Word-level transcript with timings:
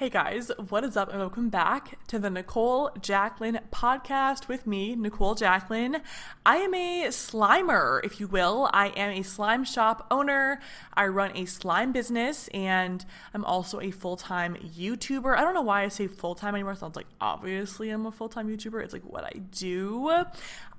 Hey 0.00 0.08
guys, 0.08 0.50
what 0.70 0.82
is 0.82 0.96
up, 0.96 1.10
and 1.10 1.18
welcome 1.18 1.50
back 1.50 1.98
to 2.06 2.18
the 2.18 2.30
Nicole 2.30 2.90
Jacqueline 3.02 3.60
podcast 3.70 4.48
with 4.48 4.66
me, 4.66 4.96
Nicole 4.96 5.34
Jacqueline. 5.34 6.00
I 6.46 6.56
am 6.56 6.72
a 6.72 7.08
slimer, 7.08 8.02
if 8.02 8.18
you 8.18 8.26
will. 8.26 8.70
I 8.72 8.86
am 8.96 9.10
a 9.10 9.22
slime 9.22 9.62
shop 9.62 10.06
owner. 10.10 10.58
I 10.94 11.06
run 11.08 11.36
a 11.36 11.44
slime 11.44 11.92
business, 11.92 12.48
and 12.54 13.04
I'm 13.34 13.44
also 13.44 13.78
a 13.78 13.90
full 13.90 14.16
time 14.16 14.56
YouTuber. 14.74 15.36
I 15.36 15.42
don't 15.42 15.52
know 15.52 15.60
why 15.60 15.82
I 15.82 15.88
say 15.88 16.06
full 16.06 16.34
time 16.34 16.54
anymore. 16.54 16.72
It 16.72 16.78
sounds 16.78 16.96
like 16.96 17.08
obviously 17.20 17.90
I'm 17.90 18.06
a 18.06 18.10
full 18.10 18.30
time 18.30 18.48
YouTuber. 18.48 18.82
It's 18.82 18.94
like 18.94 19.04
what 19.04 19.24
I 19.24 19.40
do. 19.50 20.24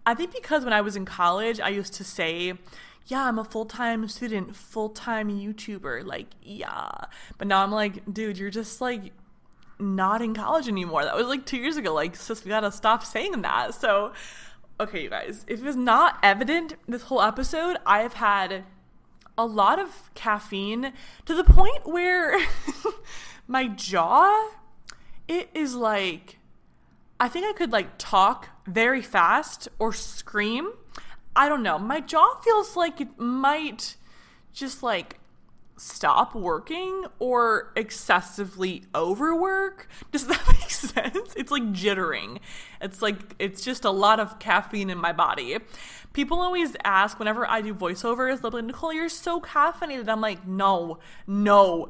I 0.03 0.15
think 0.15 0.33
because 0.33 0.63
when 0.63 0.73
I 0.73 0.81
was 0.81 0.95
in 0.95 1.05
college, 1.05 1.59
I 1.59 1.69
used 1.69 1.93
to 1.93 2.03
say, 2.03 2.55
yeah, 3.07 3.25
I'm 3.25 3.39
a 3.39 3.43
full 3.43 3.65
time 3.65 4.07
student, 4.07 4.55
full 4.55 4.89
time 4.89 5.29
YouTuber. 5.29 6.05
Like, 6.05 6.27
yeah. 6.41 6.91
But 7.37 7.47
now 7.47 7.63
I'm 7.63 7.71
like, 7.71 8.11
dude, 8.11 8.37
you're 8.37 8.49
just 8.49 8.81
like 8.81 9.11
not 9.79 10.21
in 10.21 10.33
college 10.33 10.67
anymore. 10.67 11.03
That 11.03 11.15
was 11.15 11.27
like 11.27 11.45
two 11.45 11.57
years 11.57 11.77
ago. 11.77 11.93
Like, 11.93 12.15
sis, 12.15 12.43
we 12.43 12.49
gotta 12.49 12.71
stop 12.71 13.03
saying 13.03 13.41
that. 13.41 13.73
So, 13.73 14.13
okay, 14.79 15.03
you 15.03 15.09
guys, 15.09 15.43
if 15.47 15.63
it's 15.65 15.75
not 15.75 16.19
evident 16.23 16.75
this 16.87 17.03
whole 17.03 17.21
episode, 17.21 17.77
I 17.85 17.99
have 17.99 18.13
had 18.13 18.63
a 19.37 19.45
lot 19.45 19.79
of 19.79 20.13
caffeine 20.13 20.93
to 21.25 21.33
the 21.33 21.43
point 21.43 21.85
where 21.85 22.39
my 23.47 23.67
jaw, 23.67 24.51
it 25.27 25.49
is 25.53 25.75
like, 25.75 26.37
I 27.19 27.27
think 27.27 27.45
I 27.45 27.53
could 27.53 27.71
like 27.71 27.97
talk 27.97 28.49
very 28.67 29.01
fast 29.01 29.67
or 29.79 29.93
scream 29.93 30.73
I 31.35 31.49
don't 31.49 31.63
know. 31.63 31.79
My 31.79 32.01
jaw 32.01 32.39
feels 32.41 32.75
like 32.75 32.99
it 33.01 33.19
might 33.19 33.95
just 34.53 34.83
like 34.83 35.19
stop 35.77 36.35
working 36.35 37.05
or 37.17 37.71
excessively 37.75 38.83
overwork. 38.93 39.87
Does 40.11 40.27
that 40.27 40.43
make 40.47 40.69
sense? 40.69 41.33
It's 41.35 41.51
like 41.51 41.63
jittering. 41.73 42.39
It's 42.81 43.01
like 43.01 43.35
it's 43.39 43.63
just 43.63 43.85
a 43.85 43.91
lot 43.91 44.19
of 44.19 44.39
caffeine 44.39 44.89
in 44.89 44.97
my 44.97 45.11
body. 45.11 45.57
People 46.13 46.39
always 46.39 46.75
ask 46.83 47.17
whenever 47.17 47.49
I 47.49 47.61
do 47.61 47.73
voiceovers, 47.73 48.41
they'll 48.41 48.51
be 48.51 48.57
like, 48.57 48.65
Nicole, 48.65 48.93
you're 48.93 49.09
so 49.09 49.39
caffeinated. 49.39 50.07
I'm 50.09 50.21
like, 50.21 50.45
no, 50.45 50.99
no. 51.25 51.89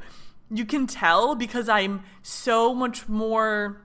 You 0.49 0.65
can 0.65 0.85
tell 0.85 1.33
because 1.33 1.67
I'm 1.67 2.03
so 2.21 2.73
much 2.73 3.09
more 3.09 3.81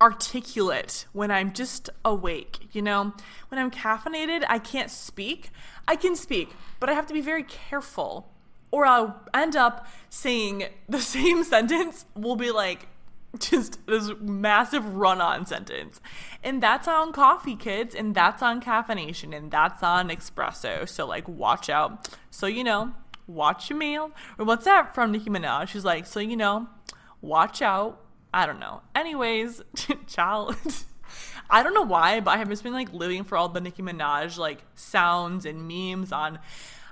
articulate 0.00 1.06
when 1.12 1.30
I'm 1.30 1.52
just 1.52 1.90
awake, 2.04 2.68
you 2.72 2.82
know? 2.82 3.12
When 3.48 3.58
I'm 3.58 3.70
caffeinated, 3.70 4.44
I 4.48 4.58
can't 4.58 4.90
speak. 4.90 5.50
I 5.86 5.96
can 5.96 6.14
speak, 6.14 6.50
but 6.80 6.88
I 6.88 6.92
have 6.92 7.06
to 7.06 7.14
be 7.14 7.20
very 7.20 7.42
careful 7.42 8.30
or 8.70 8.86
I'll 8.86 9.20
end 9.34 9.56
up 9.56 9.86
saying 10.10 10.64
the 10.88 11.00
same 11.00 11.44
sentence 11.44 12.04
will 12.14 12.36
be 12.36 12.50
like 12.50 12.88
just 13.38 13.86
this 13.86 14.10
massive 14.20 14.94
run 14.94 15.20
on 15.20 15.46
sentence. 15.46 16.00
And 16.42 16.62
that's 16.62 16.88
on 16.88 17.12
coffee, 17.12 17.56
kids, 17.56 17.94
and 17.94 18.14
that's 18.14 18.42
on 18.42 18.60
caffeination, 18.60 19.36
and 19.36 19.50
that's 19.50 19.82
on 19.82 20.08
espresso. 20.08 20.88
So, 20.88 21.06
like, 21.06 21.28
watch 21.28 21.68
out. 21.68 22.08
So, 22.30 22.46
you 22.46 22.64
know, 22.64 22.94
watch 23.26 23.68
your 23.68 23.78
meal. 23.78 24.12
Or 24.38 24.46
what's 24.46 24.64
that 24.64 24.94
from 24.94 25.12
Nicki 25.12 25.28
Minaj? 25.28 25.68
She's 25.68 25.84
like, 25.84 26.06
so, 26.06 26.20
you 26.20 26.36
know, 26.36 26.68
watch 27.20 27.60
out 27.60 28.00
I 28.32 28.46
don't 28.46 28.60
know. 28.60 28.82
Anyways, 28.94 29.62
child. 30.06 30.56
I 31.50 31.62
don't 31.62 31.74
know 31.74 31.82
why, 31.82 32.20
but 32.20 32.32
I 32.32 32.36
have 32.36 32.48
just 32.48 32.62
been 32.62 32.74
like 32.74 32.92
living 32.92 33.24
for 33.24 33.36
all 33.36 33.48
the 33.48 33.60
Nicki 33.60 33.82
Minaj 33.82 34.36
like 34.36 34.64
sounds 34.74 35.46
and 35.46 35.66
memes 35.66 36.12
on 36.12 36.38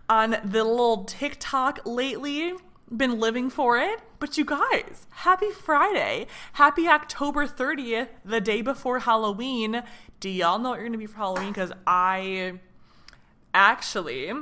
on 0.08 0.30
the 0.44 0.64
little 0.64 1.04
TikTok 1.04 1.80
lately. 1.84 2.54
Been 2.94 3.18
living 3.18 3.50
for 3.50 3.78
it. 3.78 4.00
But 4.18 4.38
you 4.38 4.44
guys, 4.44 5.06
happy 5.10 5.50
Friday. 5.50 6.26
Happy 6.54 6.88
October 6.88 7.46
30th, 7.46 8.08
the 8.24 8.40
day 8.40 8.62
before 8.62 9.00
Halloween. 9.00 9.82
Do 10.20 10.30
y'all 10.30 10.58
know 10.58 10.70
what 10.70 10.78
you're 10.78 10.88
gonna 10.88 10.96
be 10.96 11.06
for 11.06 11.18
Halloween? 11.18 11.48
Because 11.48 11.72
I 11.86 12.60
actually 13.52 14.32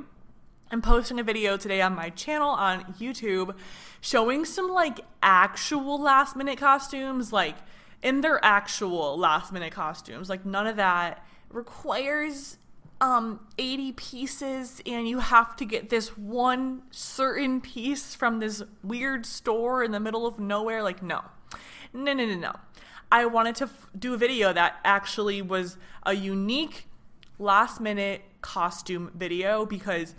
am 0.73 0.83
posting 0.83 1.19
a 1.19 1.23
video 1.23 1.57
today 1.57 1.81
on 1.81 1.95
my 1.95 2.11
channel 2.11 2.49
on 2.49 2.95
YouTube 2.99 3.55
showing 4.01 4.45
some 4.45 4.69
like 4.69 5.01
actual 5.23 6.01
last 6.01 6.37
minute 6.37 6.59
costumes, 6.59 7.33
like 7.33 7.57
in 8.03 8.21
their 8.21 8.45
actual 8.45 9.19
last 9.19 9.53
minute 9.53 9.73
costumes. 9.73 10.29
Like 10.29 10.45
none 10.45 10.67
of 10.67 10.77
that 10.77 11.27
requires 11.51 12.59
um 13.01 13.41
80 13.59 13.93
pieces 13.93 14.81
and 14.87 15.09
you 15.09 15.19
have 15.19 15.57
to 15.57 15.65
get 15.65 15.91
this 15.91 16.17
one 16.17 16.83
certain 16.91 17.61
piece 17.61 18.15
from 18.15 18.39
this 18.39 18.63
weird 18.83 19.27
store 19.27 19.83
in 19.83 19.91
the 19.91 20.01
middle 20.01 20.27
of 20.27 20.39
nowhere. 20.39 20.83
Like 20.83 21.03
no. 21.03 21.23
No 21.93 22.13
no 22.13 22.25
no 22.27 22.35
no. 22.35 22.53
I 23.13 23.27
wanted 23.27 23.55
to 23.57 23.65
f- 23.65 23.89
do 23.97 24.15
a 24.15 24.17
video 24.17 24.53
that 24.53 24.81
actually 24.85 25.41
was 25.41 25.77
a 26.03 26.15
unique 26.15 26.89
last 27.39 27.81
minute 27.81 28.23
costume 28.41 29.11
video 29.15 29.65
because 29.65 30.15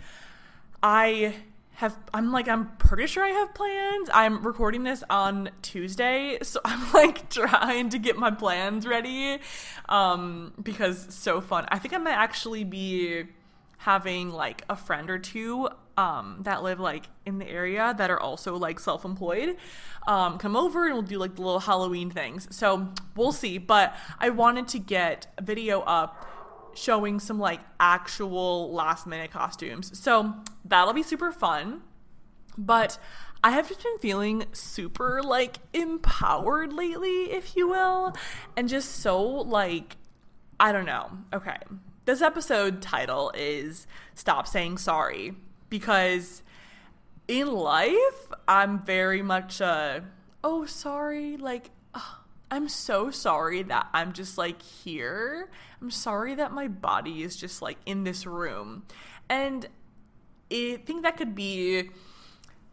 i 0.82 1.34
have 1.76 1.98
I'm 2.14 2.32
like 2.32 2.48
I'm 2.48 2.74
pretty 2.78 3.06
sure 3.06 3.22
I 3.22 3.28
have 3.28 3.54
plans. 3.54 4.08
I'm 4.12 4.46
recording 4.46 4.84
this 4.84 5.04
on 5.10 5.50
Tuesday, 5.60 6.38
so 6.42 6.58
I'm 6.64 6.92
like 6.94 7.28
trying 7.28 7.90
to 7.90 7.98
get 7.98 8.16
my 8.16 8.30
plans 8.30 8.86
ready 8.86 9.38
um 9.88 10.54
because 10.62 11.06
so 11.14 11.40
fun. 11.40 11.66
I 11.68 11.78
think 11.78 11.94
I 11.94 11.98
might 11.98 12.14
actually 12.14 12.64
be 12.64 13.24
having 13.78 14.30
like 14.30 14.62
a 14.70 14.76
friend 14.76 15.10
or 15.10 15.18
two 15.18 15.68
um 15.98 16.38
that 16.42 16.62
live 16.62 16.80
like 16.80 17.04
in 17.26 17.38
the 17.38 17.46
area 17.46 17.94
that 17.98 18.10
are 18.10 18.20
also 18.20 18.56
like 18.56 18.80
self-employed 18.80 19.56
um 20.06 20.38
come 20.38 20.56
over 20.56 20.86
and 20.86 20.94
we'll 20.94 21.02
do 21.02 21.18
like 21.18 21.34
the 21.34 21.42
little 21.42 21.60
Halloween 21.60 22.10
things. 22.10 22.48
So, 22.50 22.88
we'll 23.14 23.32
see, 23.32 23.58
but 23.58 23.94
I 24.18 24.30
wanted 24.30 24.66
to 24.68 24.78
get 24.78 25.26
a 25.36 25.42
video 25.42 25.80
up 25.82 26.25
showing 26.76 27.20
some 27.20 27.38
like 27.38 27.60
actual 27.80 28.72
last 28.72 29.06
minute 29.06 29.30
costumes. 29.30 29.98
So 29.98 30.34
that'll 30.64 30.92
be 30.92 31.02
super 31.02 31.32
fun. 31.32 31.82
But 32.58 32.98
I 33.44 33.50
have 33.50 33.68
just 33.68 33.82
been 33.82 33.98
feeling 33.98 34.44
super 34.52 35.22
like 35.22 35.58
empowered 35.72 36.72
lately, 36.72 37.32
if 37.32 37.56
you 37.56 37.68
will, 37.68 38.14
and 38.56 38.68
just 38.68 38.96
so 38.96 39.22
like, 39.22 39.96
I 40.58 40.72
don't 40.72 40.86
know. 40.86 41.10
Okay. 41.32 41.58
This 42.06 42.22
episode 42.22 42.80
title 42.80 43.32
is 43.34 43.86
Stop 44.14 44.46
Saying 44.46 44.78
Sorry 44.78 45.34
because 45.68 46.42
in 47.26 47.52
life, 47.52 48.28
I'm 48.46 48.84
very 48.84 49.22
much 49.22 49.60
a 49.60 50.04
oh, 50.46 50.64
sorry, 50.64 51.36
like, 51.36 51.70
I'm 52.50 52.68
so 52.68 53.10
sorry 53.10 53.62
that 53.64 53.88
I'm 53.92 54.12
just 54.12 54.38
like 54.38 54.62
here. 54.62 55.50
I'm 55.80 55.90
sorry 55.90 56.34
that 56.34 56.52
my 56.52 56.68
body 56.68 57.22
is 57.22 57.36
just 57.36 57.60
like 57.60 57.78
in 57.86 58.04
this 58.04 58.24
room. 58.26 58.84
And 59.28 59.68
I 60.50 60.80
think 60.84 61.02
that 61.02 61.16
could 61.16 61.34
be 61.34 61.90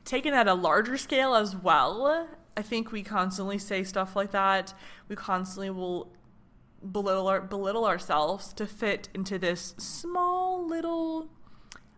taken 0.05 0.33
at 0.33 0.47
a 0.47 0.53
larger 0.53 0.97
scale 0.97 1.33
as 1.33 1.55
well. 1.55 2.27
I 2.55 2.61
think 2.61 2.91
we 2.91 3.01
constantly 3.01 3.57
say 3.57 3.83
stuff 3.83 4.15
like 4.15 4.31
that. 4.31 4.73
We 5.07 5.15
constantly 5.15 5.71
will 5.71 6.13
belittle 6.91 7.27
our, 7.27 7.41
belittle 7.41 7.85
ourselves 7.85 8.53
to 8.53 8.67
fit 8.67 9.09
into 9.13 9.39
this 9.39 9.73
small 9.77 10.67
little 10.67 11.29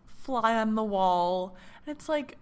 fly 0.06 0.54
on 0.54 0.76
the 0.76 0.84
wall. 0.84 1.56
And 1.84 1.94
it's 1.94 2.08
like 2.08 2.36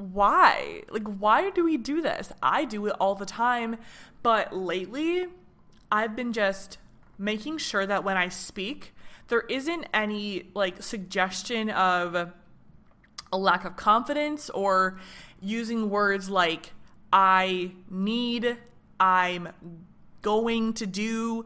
why? 0.00 0.82
Like 0.90 1.06
why 1.06 1.50
do 1.50 1.64
we 1.64 1.76
do 1.76 2.00
this? 2.00 2.32
I 2.42 2.64
do 2.64 2.86
it 2.86 2.96
all 2.98 3.14
the 3.14 3.26
time, 3.26 3.76
but 4.22 4.52
lately 4.52 5.26
I've 5.92 6.16
been 6.16 6.32
just 6.32 6.78
making 7.18 7.58
sure 7.58 7.86
that 7.86 8.02
when 8.02 8.16
I 8.16 8.28
speak, 8.28 8.94
there 9.28 9.42
isn't 9.42 9.86
any 9.92 10.50
like 10.54 10.82
suggestion 10.82 11.70
of 11.70 12.14
a 12.14 13.38
lack 13.38 13.64
of 13.64 13.76
confidence 13.76 14.50
or 14.50 14.98
using 15.40 15.90
words 15.90 16.28
like 16.28 16.72
I 17.12 17.72
need, 17.88 18.58
I'm 18.98 19.48
going 20.22 20.74
to 20.74 20.86
do 20.86 21.44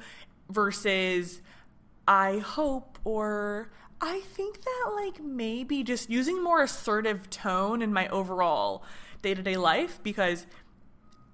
versus 0.48 1.40
I 2.06 2.38
hope 2.38 2.98
or 3.04 3.70
I 4.00 4.20
think 4.20 4.62
that 4.62 4.90
like 4.94 5.22
maybe 5.22 5.82
just 5.82 6.10
using 6.10 6.42
more 6.42 6.62
assertive 6.62 7.30
tone 7.30 7.82
in 7.82 7.92
my 7.92 8.08
overall 8.08 8.82
day-to-day 9.22 9.56
life 9.56 10.00
because 10.02 10.46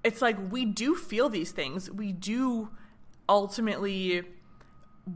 it's 0.04 0.22
like 0.22 0.36
we 0.50 0.64
do 0.64 0.94
feel 0.94 1.28
these 1.28 1.52
things. 1.52 1.90
We 1.90 2.12
do 2.12 2.70
ultimately 3.28 4.22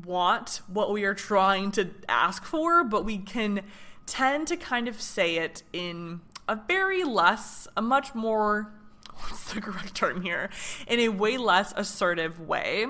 want 0.04 0.60
what 0.66 0.92
we 0.92 1.04
are 1.04 1.14
trying 1.14 1.70
to 1.72 1.90
ask 2.08 2.44
for, 2.44 2.84
but 2.84 3.04
we 3.04 3.18
can 3.18 3.62
tend 4.06 4.48
to 4.48 4.56
kind 4.56 4.88
of 4.88 5.00
say 5.00 5.36
it 5.36 5.62
in 5.72 6.20
a 6.48 6.56
very 6.56 7.04
less, 7.04 7.66
a 7.76 7.82
much 7.82 8.14
more, 8.14 8.72
what's 9.16 9.52
the 9.52 9.60
correct 9.60 9.94
term 9.94 10.22
here? 10.22 10.50
In 10.86 11.00
a 11.00 11.08
way 11.08 11.36
less 11.36 11.72
assertive 11.76 12.40
way 12.40 12.86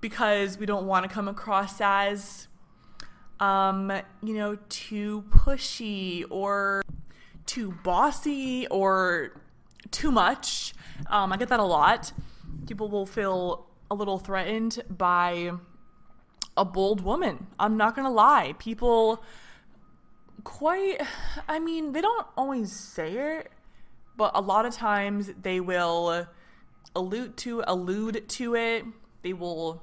because 0.00 0.58
we 0.58 0.66
don't 0.66 0.86
want 0.86 1.08
to 1.08 1.12
come 1.12 1.28
across 1.28 1.80
as, 1.80 2.48
um, 3.40 3.92
you 4.22 4.34
know, 4.34 4.56
too 4.68 5.24
pushy 5.30 6.24
or 6.30 6.82
too 7.44 7.72
bossy 7.84 8.66
or 8.68 9.40
too 9.90 10.10
much. 10.10 10.74
Um, 11.08 11.32
I 11.32 11.36
get 11.36 11.48
that 11.48 11.60
a 11.60 11.64
lot. 11.64 12.12
People 12.66 12.88
will 12.88 13.06
feel 13.06 13.66
a 13.90 13.94
little 13.94 14.18
threatened 14.18 14.82
by 14.90 15.52
a 16.56 16.64
bold 16.64 17.02
woman. 17.02 17.46
I'm 17.58 17.76
not 17.76 17.94
going 17.94 18.06
to 18.06 18.12
lie. 18.12 18.54
People 18.58 19.22
quite 20.44 21.00
I 21.48 21.58
mean, 21.58 21.92
they 21.92 22.00
don't 22.00 22.26
always 22.36 22.72
say 22.72 23.12
it, 23.38 23.50
but 24.16 24.32
a 24.34 24.40
lot 24.40 24.64
of 24.64 24.74
times 24.74 25.30
they 25.40 25.60
will 25.60 26.26
allude 26.94 27.36
to 27.38 27.62
allude 27.66 28.28
to 28.28 28.54
it. 28.54 28.84
They 29.22 29.32
will 29.32 29.82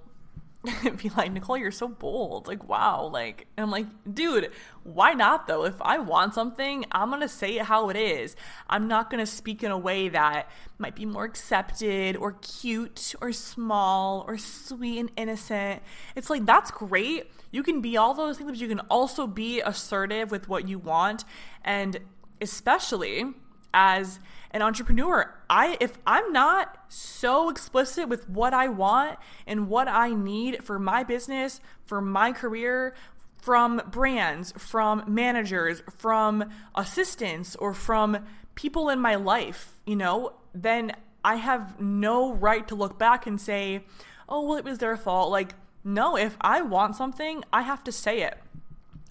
be 0.97 1.09
like, 1.17 1.31
Nicole, 1.31 1.57
you're 1.57 1.71
so 1.71 1.89
bold. 1.89 2.47
Like, 2.47 2.67
wow. 2.69 3.09
Like, 3.11 3.47
I'm 3.57 3.69
like, 3.69 3.85
dude, 4.11 4.49
why 4.83 5.13
not 5.13 5.47
though? 5.47 5.65
If 5.65 5.81
I 5.81 5.97
want 5.97 6.33
something, 6.33 6.85
I'm 6.91 7.09
going 7.09 7.21
to 7.21 7.27
say 7.27 7.57
it 7.57 7.65
how 7.65 7.89
it 7.89 7.97
is. 7.97 8.35
I'm 8.69 8.87
not 8.87 9.09
going 9.09 9.19
to 9.19 9.29
speak 9.29 9.61
in 9.61 9.71
a 9.71 9.77
way 9.77 10.07
that 10.09 10.49
might 10.77 10.95
be 10.95 11.05
more 11.05 11.25
accepted 11.25 12.15
or 12.15 12.33
cute 12.33 13.13
or 13.21 13.33
small 13.33 14.23
or 14.25 14.37
sweet 14.37 14.99
and 14.99 15.11
innocent. 15.17 15.81
It's 16.15 16.29
like, 16.29 16.45
that's 16.45 16.71
great. 16.71 17.29
You 17.51 17.61
can 17.61 17.81
be 17.81 17.97
all 17.97 18.13
those 18.13 18.37
things, 18.37 18.49
but 18.49 18.59
you 18.59 18.69
can 18.69 18.79
also 18.89 19.27
be 19.27 19.59
assertive 19.59 20.31
with 20.31 20.47
what 20.47 20.67
you 20.67 20.79
want. 20.79 21.25
And 21.65 21.99
especially 22.39 23.25
as 23.73 24.19
an 24.51 24.61
entrepreneur. 24.61 25.33
I 25.49 25.77
if 25.79 25.97
I'm 26.05 26.31
not 26.31 26.77
so 26.87 27.49
explicit 27.49 28.07
with 28.07 28.29
what 28.29 28.53
I 28.53 28.67
want 28.67 29.17
and 29.47 29.67
what 29.67 29.87
I 29.87 30.13
need 30.13 30.63
for 30.63 30.79
my 30.79 31.03
business, 31.03 31.59
for 31.85 32.01
my 32.01 32.31
career, 32.31 32.93
from 33.37 33.81
brands, 33.87 34.53
from 34.57 35.03
managers, 35.07 35.81
from 35.97 36.49
assistants 36.75 37.55
or 37.55 37.73
from 37.73 38.25
people 38.55 38.89
in 38.89 38.99
my 38.99 39.15
life, 39.15 39.73
you 39.85 39.95
know, 39.95 40.33
then 40.53 40.93
I 41.25 41.35
have 41.35 41.79
no 41.79 42.33
right 42.33 42.67
to 42.67 42.75
look 42.75 42.99
back 42.99 43.25
and 43.25 43.41
say, 43.41 43.83
"Oh, 44.29 44.41
well 44.41 44.57
it 44.57 44.65
was 44.65 44.77
their 44.77 44.95
fault." 44.95 45.31
Like, 45.31 45.55
no, 45.83 46.15
if 46.15 46.37
I 46.41 46.61
want 46.61 46.95
something, 46.95 47.43
I 47.51 47.63
have 47.63 47.83
to 47.85 47.91
say 47.91 48.21
it 48.21 48.37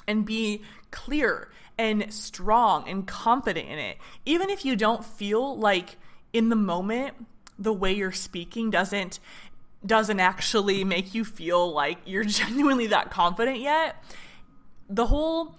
and 0.07 0.25
be 0.25 0.63
clear 0.91 1.51
and 1.79 2.13
strong 2.13 2.89
and 2.89 3.07
confident 3.07 3.69
in 3.69 3.79
it. 3.79 3.99
Even 4.25 4.51
if 4.51 4.65
you 4.65 4.77
don't 4.77 5.05
feel 5.05 5.57
like 5.57 5.97
in 6.33 6.49
the 6.49 6.57
moment 6.57 7.15
the 7.59 7.73
way 7.73 7.93
you're 7.93 8.13
speaking 8.13 8.71
doesn't 8.71 9.21
doesn't 9.85 10.21
actually 10.21 10.85
make 10.85 11.13
you 11.13 11.25
feel 11.25 11.73
like 11.73 11.99
you're 12.05 12.25
genuinely 12.41 12.87
that 12.89 13.11
confident 13.11 13.59
yet. 13.59 14.03
The 14.89 15.07
whole 15.07 15.57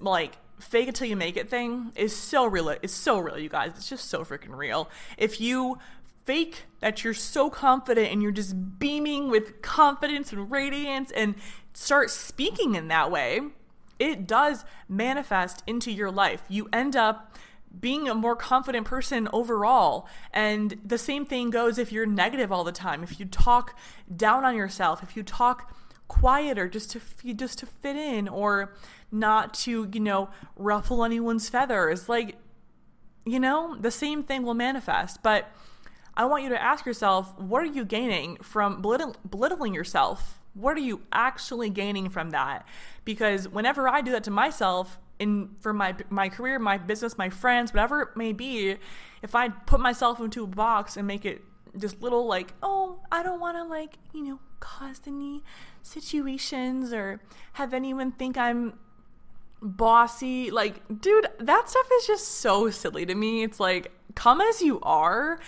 like 0.00 0.36
fake 0.58 0.88
it 0.88 0.94
till 0.94 1.06
you 1.06 1.16
make 1.16 1.36
it 1.36 1.48
thing 1.48 1.92
is 1.96 2.14
so 2.14 2.46
real. 2.46 2.68
It's 2.68 2.92
so 2.92 3.18
real, 3.18 3.38
you 3.38 3.48
guys. 3.48 3.72
It's 3.76 3.88
just 3.88 4.08
so 4.08 4.24
freaking 4.24 4.56
real. 4.56 4.90
If 5.16 5.40
you 5.40 5.78
fake 6.24 6.64
that 6.80 7.02
you're 7.02 7.14
so 7.14 7.50
confident 7.50 8.12
and 8.12 8.22
you're 8.22 8.32
just 8.32 8.78
beaming 8.78 9.30
with 9.30 9.62
confidence 9.62 10.32
and 10.32 10.50
radiance 10.50 11.10
and 11.12 11.34
start 11.72 12.10
speaking 12.10 12.74
in 12.74 12.88
that 12.88 13.10
way, 13.10 13.40
it 14.00 14.26
does 14.26 14.64
manifest 14.88 15.62
into 15.66 15.92
your 15.92 16.10
life. 16.10 16.42
You 16.48 16.68
end 16.72 16.96
up 16.96 17.36
being 17.78 18.08
a 18.08 18.14
more 18.14 18.34
confident 18.34 18.86
person 18.86 19.28
overall. 19.32 20.08
And 20.32 20.80
the 20.84 20.98
same 20.98 21.24
thing 21.24 21.50
goes 21.50 21.78
if 21.78 21.92
you're 21.92 22.06
negative 22.06 22.50
all 22.50 22.64
the 22.64 22.72
time. 22.72 23.04
If 23.04 23.20
you 23.20 23.26
talk 23.26 23.78
down 24.14 24.44
on 24.44 24.56
yourself, 24.56 25.02
if 25.04 25.16
you 25.16 25.22
talk 25.22 25.72
quieter 26.08 26.68
just 26.68 26.90
to 26.90 27.00
just 27.34 27.58
to 27.60 27.66
fit 27.66 27.94
in 27.94 28.26
or 28.26 28.74
not 29.12 29.54
to, 29.54 29.88
you 29.92 30.00
know, 30.00 30.30
ruffle 30.56 31.04
anyone's 31.04 31.48
feathers, 31.48 32.08
like 32.08 32.36
you 33.24 33.38
know, 33.38 33.76
the 33.78 33.90
same 33.90 34.22
thing 34.22 34.42
will 34.42 34.54
manifest. 34.54 35.22
But 35.22 35.52
I 36.16 36.24
want 36.24 36.42
you 36.42 36.48
to 36.48 36.60
ask 36.60 36.86
yourself, 36.86 37.38
what 37.38 37.62
are 37.62 37.66
you 37.66 37.84
gaining 37.84 38.36
from 38.38 38.82
belittling 38.82 39.74
yourself 39.74 40.39
what 40.54 40.76
are 40.76 40.80
you 40.80 41.02
actually 41.12 41.70
gaining 41.70 42.10
from 42.10 42.30
that? 42.30 42.66
Because 43.04 43.48
whenever 43.48 43.88
I 43.88 44.00
do 44.00 44.10
that 44.12 44.24
to 44.24 44.30
myself, 44.30 44.98
in 45.18 45.50
for 45.60 45.72
my 45.72 45.94
my 46.08 46.28
career, 46.28 46.58
my 46.58 46.78
business, 46.78 47.16
my 47.18 47.28
friends, 47.28 47.72
whatever 47.72 48.02
it 48.02 48.08
may 48.16 48.32
be, 48.32 48.76
if 49.22 49.34
I 49.34 49.50
put 49.50 49.78
myself 49.78 50.18
into 50.18 50.42
a 50.44 50.46
box 50.46 50.96
and 50.96 51.06
make 51.06 51.24
it 51.24 51.42
just 51.76 52.02
little 52.02 52.26
like, 52.26 52.54
oh, 52.62 53.00
I 53.12 53.22
don't 53.22 53.38
want 53.38 53.56
to 53.56 53.64
like, 53.64 53.98
you 54.12 54.24
know, 54.24 54.40
cause 54.58 55.02
any 55.06 55.42
situations 55.82 56.92
or 56.92 57.20
have 57.52 57.72
anyone 57.72 58.12
think 58.12 58.36
I'm 58.36 58.78
bossy. 59.62 60.50
Like, 60.50 60.82
dude, 61.00 61.28
that 61.38 61.68
stuff 61.68 61.88
is 61.98 62.06
just 62.06 62.26
so 62.26 62.70
silly 62.70 63.06
to 63.06 63.14
me. 63.14 63.42
It's 63.42 63.60
like, 63.60 63.92
come 64.14 64.40
as 64.40 64.62
you 64.62 64.80
are. 64.80 65.38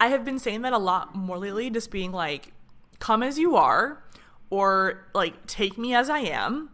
I 0.00 0.08
have 0.08 0.24
been 0.24 0.38
saying 0.38 0.62
that 0.62 0.72
a 0.72 0.78
lot 0.78 1.14
more 1.14 1.38
lately, 1.38 1.70
just 1.70 1.90
being 1.90 2.12
like, 2.12 2.52
come 2.98 3.22
as 3.22 3.38
you 3.38 3.56
are 3.56 4.02
or 4.50 5.06
like 5.14 5.46
take 5.46 5.78
me 5.78 5.94
as 5.94 6.08
I 6.10 6.20
am. 6.20 6.70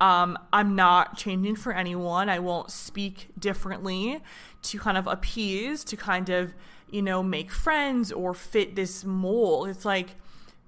Um, 0.00 0.38
I'm 0.52 0.74
not 0.74 1.16
changing 1.16 1.56
for 1.56 1.72
anyone. 1.72 2.28
I 2.28 2.38
won't 2.38 2.70
speak 2.70 3.28
differently 3.38 4.20
to 4.62 4.78
kind 4.78 4.98
of 4.98 5.06
appease, 5.06 5.84
to 5.84 5.96
kind 5.96 6.28
of, 6.28 6.52
you 6.90 7.00
know, 7.00 7.22
make 7.22 7.50
friends 7.50 8.10
or 8.10 8.34
fit 8.34 8.74
this 8.74 9.04
mold. 9.04 9.68
It's 9.68 9.84
like, 9.84 10.16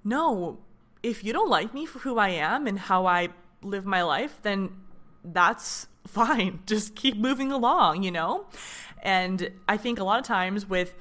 no, 0.05 0.59
if 1.03 1.25
you 1.25 1.33
don't 1.33 1.51
like 1.51 1.75
me 1.75 1.87
for 1.87 1.99
who 2.01 2.19
I 2.19 2.31
am 2.31 2.67
and 2.67 2.79
how 2.79 3.07
I 3.07 3.29
live 3.63 3.85
my 3.85 4.03
life, 4.03 4.39
then 4.43 4.71
that's 5.25 5.89
fine. 6.07 6.61
Just 6.67 6.95
keep 6.95 7.17
moving 7.17 7.51
along, 7.51 8.05
you 8.05 8.13
know? 8.13 8.47
And 9.03 9.51
I 9.69 9.77
think 9.77 9.99
a 9.99 10.05
lot 10.05 10.19
of 10.19 10.25
times 10.25 10.67
with 10.67 10.95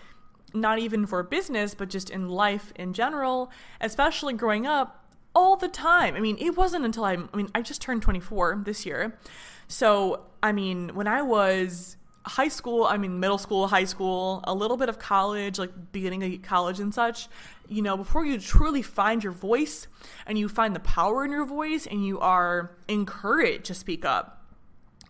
not 0.53 0.79
even 0.79 1.05
for 1.05 1.21
business, 1.21 1.75
but 1.75 1.89
just 1.89 2.09
in 2.09 2.29
life 2.29 2.71
in 2.75 2.93
general, 2.93 3.51
especially 3.81 4.33
growing 4.33 4.65
up, 4.65 5.04
all 5.35 5.55
the 5.55 5.67
time. 5.67 6.15
I 6.15 6.19
mean, 6.19 6.37
it 6.39 6.57
wasn't 6.57 6.85
until 6.85 7.03
I, 7.03 7.13
I 7.13 7.37
mean, 7.37 7.49
I 7.53 7.61
just 7.61 7.81
turned 7.81 8.01
24 8.01 8.63
this 8.65 8.85
year. 8.85 9.19
So, 9.67 10.25
I 10.41 10.51
mean, 10.51 10.95
when 10.95 11.07
I 11.07 11.21
was 11.21 11.97
high 12.25 12.47
school, 12.47 12.85
I 12.85 12.97
mean, 12.97 13.19
middle 13.19 13.37
school, 13.37 13.67
high 13.67 13.83
school, 13.83 14.41
a 14.45 14.53
little 14.53 14.77
bit 14.77 14.89
of 14.89 14.97
college, 14.97 15.59
like 15.59 15.91
beginning 15.91 16.23
of 16.23 16.41
college 16.41 16.79
and 16.79 16.93
such, 16.93 17.27
you 17.67 17.81
know, 17.81 17.97
before 17.97 18.25
you 18.25 18.39
truly 18.39 18.81
find 18.81 19.23
your 19.23 19.33
voice 19.33 19.87
and 20.25 20.39
you 20.39 20.49
find 20.49 20.75
the 20.75 20.79
power 20.79 21.25
in 21.25 21.31
your 21.31 21.45
voice 21.45 21.85
and 21.85 22.05
you 22.05 22.19
are 22.19 22.75
encouraged 22.87 23.65
to 23.65 23.73
speak 23.73 24.05
up, 24.05 24.43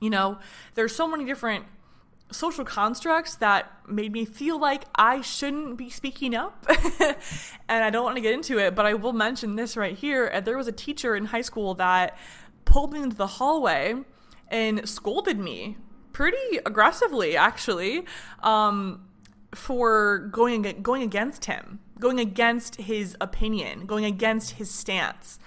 you 0.01 0.10
know, 0.10 0.39
there's 0.74 0.94
so 0.94 1.08
many 1.08 1.24
different 1.24 1.65
social 2.32 2.65
constructs 2.65 3.36
that 3.36 3.72
made 3.88 4.12
me 4.12 4.25
feel 4.25 4.60
like 4.60 4.84
I 4.96 5.22
shouldn't 5.22 5.77
be 5.77 5.89
speaking 5.89 6.36
up. 6.36 6.65
and 7.70 7.84
I 7.84 7.89
don't 7.89 8.03
want 8.03 8.17
to 8.17 8.22
get 8.22 8.34
into 8.34 8.58
it, 8.58 8.75
but 8.75 8.86
I 8.86 8.94
will 8.94 9.13
mention 9.13 9.55
this 9.55 9.77
right 9.77 9.96
here. 9.96 10.41
There 10.41 10.58
was 10.58 10.67
a 10.67 10.72
teacher 10.72 11.15
in 11.15 11.25
high 11.25 11.41
school 11.41 11.75
that 11.75 12.17
pulled 12.65 12.94
me 12.94 13.01
into 13.01 13.15
the 13.15 13.27
hallway 13.27 13.96
and 14.50 14.88
scolded 14.88 15.39
me 15.39 15.77
pretty 16.13 16.60
aggressively, 16.65 17.36
actually, 17.38 18.05
um, 18.41 19.05
for 19.53 20.29
going 20.32 20.63
going 20.82 21.03
against 21.03 21.46
him, 21.46 21.79
going 22.00 22.20
against 22.20 22.75
his 22.75 23.15
opinion, 23.22 23.86
going 23.86 24.05
against 24.05 24.51
his 24.51 24.70
stance. 24.72 25.39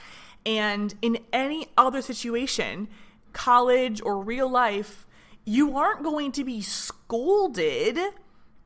And 0.46 0.94
in 1.02 1.18
any 1.32 1.68
other 1.76 2.00
situation, 2.00 2.88
college 3.32 4.00
or 4.00 4.22
real 4.22 4.48
life, 4.48 5.06
you 5.48 5.78
aren't 5.78 6.02
going 6.02 6.30
to 6.32 6.44
be 6.44 6.60
scolded 6.60 7.98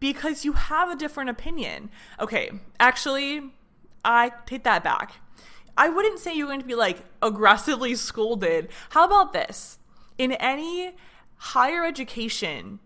because 0.01 0.45
you 0.45 0.55
have 0.55 0.91
a 0.91 0.97
different 0.97 1.31
opinion. 1.31 1.89
Okay, 2.19 2.51
actually, 2.81 3.53
I 4.05 4.33
take 4.47 4.65
that 4.65 4.83
back. 4.83 5.21
I 5.77 5.89
wouldn't 5.89 6.19
say 6.19 6.35
you're 6.35 6.49
going 6.49 6.61
to 6.61 6.67
be 6.67 6.75
like 6.75 7.05
aggressively 7.23 7.95
scolded. 7.95 8.69
How 8.91 9.05
about 9.05 9.33
this? 9.33 9.79
In 10.19 10.33
any 10.33 10.97
higher 11.37 11.85
education 11.85 12.81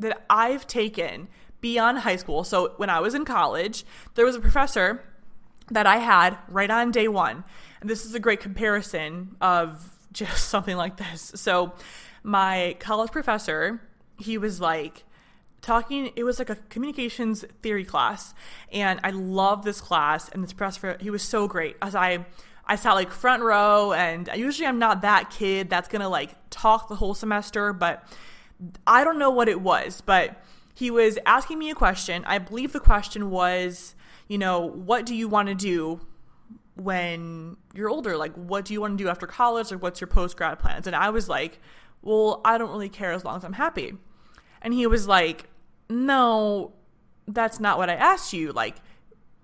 that 0.00 0.24
I've 0.28 0.66
taken 0.66 1.28
beyond 1.60 2.00
high 2.00 2.16
school, 2.16 2.42
so 2.42 2.74
when 2.78 2.90
I 2.90 2.98
was 2.98 3.14
in 3.14 3.24
college, 3.24 3.84
there 4.16 4.24
was 4.24 4.34
a 4.34 4.40
professor 4.40 5.04
that 5.70 5.86
I 5.86 5.98
had 5.98 6.36
right 6.48 6.70
on 6.70 6.90
day 6.90 7.06
one. 7.06 7.44
And 7.80 7.88
this 7.88 8.04
is 8.04 8.12
a 8.12 8.20
great 8.20 8.40
comparison 8.40 9.36
of 9.40 9.92
just 10.12 10.48
something 10.48 10.76
like 10.76 10.96
this. 10.96 11.30
So, 11.36 11.74
my 12.26 12.76
college 12.80 13.10
professor, 13.10 13.80
he 14.18 14.36
was 14.36 14.60
like, 14.60 15.04
talking 15.62 16.12
it 16.14 16.22
was 16.22 16.38
like 16.38 16.50
a 16.50 16.54
communications 16.68 17.44
theory 17.60 17.82
class 17.82 18.34
and 18.70 19.00
i 19.02 19.10
love 19.10 19.64
this 19.64 19.80
class 19.80 20.28
and 20.28 20.40
this 20.44 20.52
professor 20.52 20.96
he 21.00 21.10
was 21.10 21.22
so 21.22 21.48
great. 21.48 21.76
As 21.82 21.94
i 21.94 22.24
i 22.66 22.76
sat 22.76 22.92
like 22.92 23.10
front 23.10 23.42
row 23.42 23.92
and 23.92 24.28
usually 24.36 24.66
i'm 24.66 24.78
not 24.78 25.00
that 25.02 25.30
kid 25.30 25.68
that's 25.68 25.88
gonna 25.88 26.08
like 26.08 26.36
talk 26.50 26.88
the 26.88 26.94
whole 26.94 27.14
semester 27.14 27.72
but 27.72 28.06
i 28.86 29.02
don't 29.02 29.18
know 29.18 29.30
what 29.30 29.48
it 29.48 29.60
was 29.60 30.02
but 30.02 30.40
he 30.76 30.90
was 30.90 31.18
asking 31.24 31.58
me 31.58 31.70
a 31.70 31.74
question. 31.74 32.22
I 32.26 32.38
believe 32.38 32.72
the 32.72 32.80
question 32.80 33.30
was 33.30 33.94
you 34.28 34.38
know 34.38 34.60
what 34.60 35.06
do 35.06 35.14
you 35.14 35.26
want 35.26 35.48
to 35.48 35.54
do 35.54 36.00
when 36.74 37.56
you're 37.74 37.88
older? 37.88 38.16
Like 38.16 38.34
what 38.34 38.66
do 38.66 38.74
you 38.74 38.82
want 38.82 38.98
to 38.98 39.02
do 39.02 39.08
after 39.08 39.26
college? 39.26 39.72
Or 39.72 39.78
what's 39.78 40.00
your 40.00 40.08
post 40.08 40.36
grad 40.36 40.58
plans? 40.58 40.86
And 40.86 40.94
i 40.94 41.08
was 41.10 41.28
like 41.28 41.60
well 42.06 42.40
i 42.44 42.56
don't 42.56 42.70
really 42.70 42.88
care 42.88 43.12
as 43.12 43.24
long 43.24 43.36
as 43.36 43.44
i'm 43.44 43.52
happy 43.52 43.94
and 44.62 44.72
he 44.72 44.86
was 44.86 45.06
like 45.06 45.48
no, 45.88 46.72
that's 47.26 47.60
not 47.60 47.78
what 47.78 47.90
I 47.90 47.94
asked 47.94 48.32
you. 48.32 48.52
Like, 48.52 48.76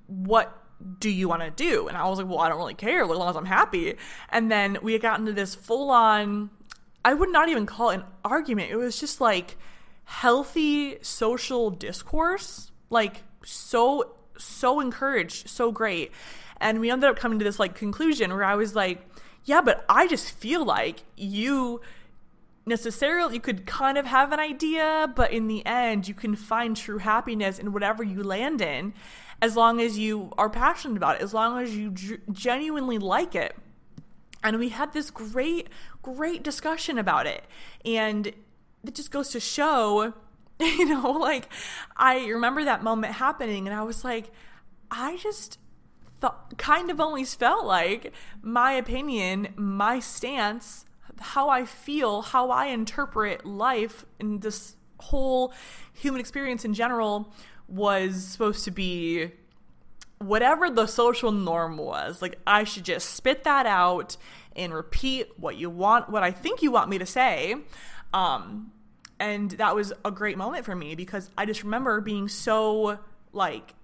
what 0.07 0.59
do 0.99 1.11
you 1.11 1.29
want 1.29 1.43
to 1.43 1.51
do? 1.51 1.89
And 1.89 1.97
I 1.97 2.09
was 2.09 2.19
like, 2.19 2.29
well, 2.29 2.41
I 2.41 2.49
don't 2.49 2.59
really 2.59 2.75
care 2.75 3.03
as 3.03 3.09
long 3.09 3.31
as 3.31 3.37
I'm 3.37 3.47
happy. 3.47 3.95
And 4.29 4.51
then 4.51 4.79
we 4.83 4.99
got 4.99 5.21
into 5.21 5.33
this 5.33 5.55
full 5.55 5.91
on, 5.91 6.51
I 7.05 7.15
would 7.15 7.31
not 7.31 7.49
even 7.49 7.67
call 7.67 7.91
it 7.91 7.97
an 7.97 8.05
argument. 8.25 8.71
It 8.71 8.77
was 8.77 8.99
just 8.99 9.21
like 9.21 9.57
healthy 10.05 10.99
social 11.03 11.71
discourse, 11.71 12.73
like 12.91 13.23
so, 13.45 14.17
so 14.39 14.81
encouraged, 14.81 15.49
so 15.49 15.71
great. 15.71 16.11
And 16.61 16.81
we 16.81 16.91
ended 16.91 17.11
up 17.11 17.17
coming 17.17 17.39
to 17.39 17.45
this 17.45 17.59
like 17.59 17.75
conclusion 17.75 18.33
where 18.33 18.45
I 18.45 18.55
was 18.55 18.75
like, 18.75 19.07
yeah, 19.45 19.61
but 19.61 19.85
I 19.89 20.07
just 20.07 20.31
feel 20.31 20.65
like 20.65 21.03
you 21.17 21.81
necessarily 22.65 23.35
you 23.35 23.41
could 23.41 23.67
kind 23.67 23.99
of 23.99 24.07
have 24.07 24.33
an 24.33 24.39
idea 24.39 25.13
but 25.17 25.33
in 25.33 25.49
the 25.49 25.65
end 25.67 26.07
you 26.07 26.15
can 26.15 26.37
find 26.37 26.77
true 26.77 26.99
happiness 26.99 27.59
in 27.59 27.73
whatever 27.73 28.03
you 28.05 28.23
land 28.23 28.61
in 28.61 28.95
as 29.41 29.57
long 29.57 29.81
as 29.81 29.99
you 29.99 30.33
are 30.39 30.49
passionate 30.49 30.97
about 30.97 31.17
it 31.17 31.23
as 31.23 31.35
long 31.35 31.61
as 31.61 31.77
you 31.77 31.91
genuinely 32.31 32.99
like 32.99 33.35
it. 33.35 33.57
And 34.45 34.59
we 34.59 34.71
had 34.71 34.93
this 34.93 35.11
great 35.11 35.69
great 36.03 36.43
discussion 36.43 36.97
about 36.99 37.27
it. 37.27 37.45
And 37.85 38.33
it 38.85 38.95
just 38.95 39.11
goes 39.11 39.31
to 39.31 39.41
show 39.41 40.15
you 40.61 40.85
know 40.85 41.11
like 41.13 41.49
i 41.97 42.27
remember 42.27 42.65
that 42.65 42.83
moment 42.83 43.15
happening 43.15 43.67
and 43.67 43.77
i 43.77 43.83
was 43.83 44.05
like 44.05 44.31
i 44.91 45.17
just 45.17 45.59
thought 46.21 46.57
kind 46.57 46.91
of 46.91 47.01
always 47.01 47.35
felt 47.35 47.65
like 47.65 48.13
my 48.43 48.73
opinion 48.73 49.49
my 49.57 49.99
stance 49.99 50.85
how 51.21 51.49
I 51.49 51.65
feel, 51.65 52.23
how 52.23 52.51
I 52.51 52.67
interpret 52.67 53.45
life 53.45 54.05
and 54.19 54.41
this 54.43 54.77
whole 54.99 55.53
human 55.93 56.21
experience 56.21 56.65
in 56.65 56.75
general 56.75 57.33
was 57.69 58.25
supposed 58.25 58.65
to 58.65 58.71
be 58.71 59.33
whatever 60.19 60.71
the 60.71 60.87
social 60.87 61.33
norm 61.33 61.77
was. 61.77 62.23
Like 62.23 62.39
I 62.47 62.65
should 62.65 62.85
just 62.85 63.11
spit 63.11 63.45
that 63.45 63.67
out 63.67 64.17
and 64.55 64.73
repeat 64.73 65.39
what 65.39 65.57
you 65.57 65.71
want, 65.71 66.09
what 66.09 66.23
I 66.23 66.31
think 66.31 66.63
you 66.63 66.71
want 66.71 66.89
me 66.91 66.99
to 66.99 67.07
say. 67.07 67.57
Um, 68.13 68.73
and 69.19 69.53
that 69.53 69.75
was 69.75 69.93
a 70.05 70.11
great 70.11 70.37
moment 70.37 70.65
for 70.65 70.75
me 70.75 70.95
because 70.95 71.31
I 71.37 71.47
just 71.47 71.63
remember 71.63 72.01
being 72.01 72.29
so 72.29 72.99
like 73.33 73.75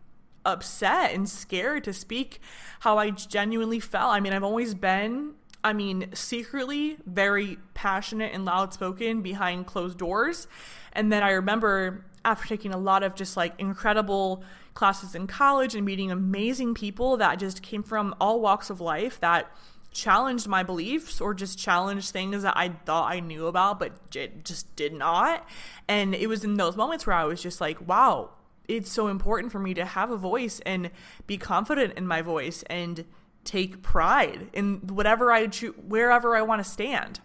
upset 0.45 1.13
and 1.13 1.29
scared 1.29 1.85
to 1.85 1.93
speak 1.93 2.41
how 2.81 2.99
I 2.99 3.11
genuinely 3.11 3.81
felt. 3.81 4.13
I 4.13 4.21
mean, 4.21 4.33
I've 4.33 4.45
always 4.45 4.75
been 4.75 5.35
I 5.69 5.75
mean, 5.75 6.09
secretly 6.15 6.97
very 7.05 7.59
passionate 7.75 8.33
and 8.33 8.47
loud 8.47 8.73
spoken 8.73 9.21
behind 9.21 9.67
closed 9.67 9.99
doors. 9.99 10.49
And 10.95 11.13
then 11.13 11.23
I 11.23 11.33
remember 11.33 12.07
after 12.25 12.49
taking 12.49 12.73
a 12.73 12.79
lot 12.79 13.03
of 13.03 13.15
just 13.15 13.37
like 13.37 13.53
incredible 13.59 14.43
classes 14.73 15.15
in 15.15 15.27
college 15.27 15.75
and 15.75 15.85
meeting 15.85 16.11
amazing 16.11 16.73
people 16.73 17.19
that 17.19 17.39
just 17.39 17.61
came 17.63 17.83
from 17.83 18.15
all 18.19 18.41
walks 18.41 18.71
of 18.71 18.81
life 18.81 19.21
that 19.21 19.55
challenged 19.93 20.49
my 20.49 20.63
beliefs 20.63 21.21
or 21.21 21.35
just 21.35 21.59
challenged 21.59 22.13
things 22.13 22.43
that 22.45 22.57
I 22.57 22.71
thought 22.71 23.13
I 23.13 23.21
knew 23.21 23.47
about 23.47 23.79
but 23.79 23.93
it 24.15 24.47
just 24.47 24.75
did 24.75 24.95
not. 24.95 25.47
And 25.87 26.15
it 26.15 26.29
was 26.29 26.45
in 26.45 26.55
those 26.55 26.77
moments 26.77 27.07
where 27.07 27.17
I 27.17 27.25
was 27.25 27.43
just 27.43 27.61
like, 27.61 27.87
wow, 27.87 28.31
it's 28.69 28.91
so 28.91 29.09
important 29.09 29.53
for 29.53 29.59
me 29.59 29.75
to 29.75 29.85
have 29.85 30.11
a 30.11 30.17
voice 30.17 30.61
and 30.65 30.91
be 31.27 31.37
confident 31.37 31.93
in 31.99 32.07
my 32.07 32.23
voice 32.23 32.65
and 32.71 33.05
take 33.49 33.83
pride 33.83 34.49
in 34.53 34.77
whatever 34.89 35.33
I 35.33 35.47
choose, 35.47 35.75
wherever 35.77 36.37
I 36.37 36.43
want 36.43 36.63
to 36.63 36.71
stand, 36.71 37.21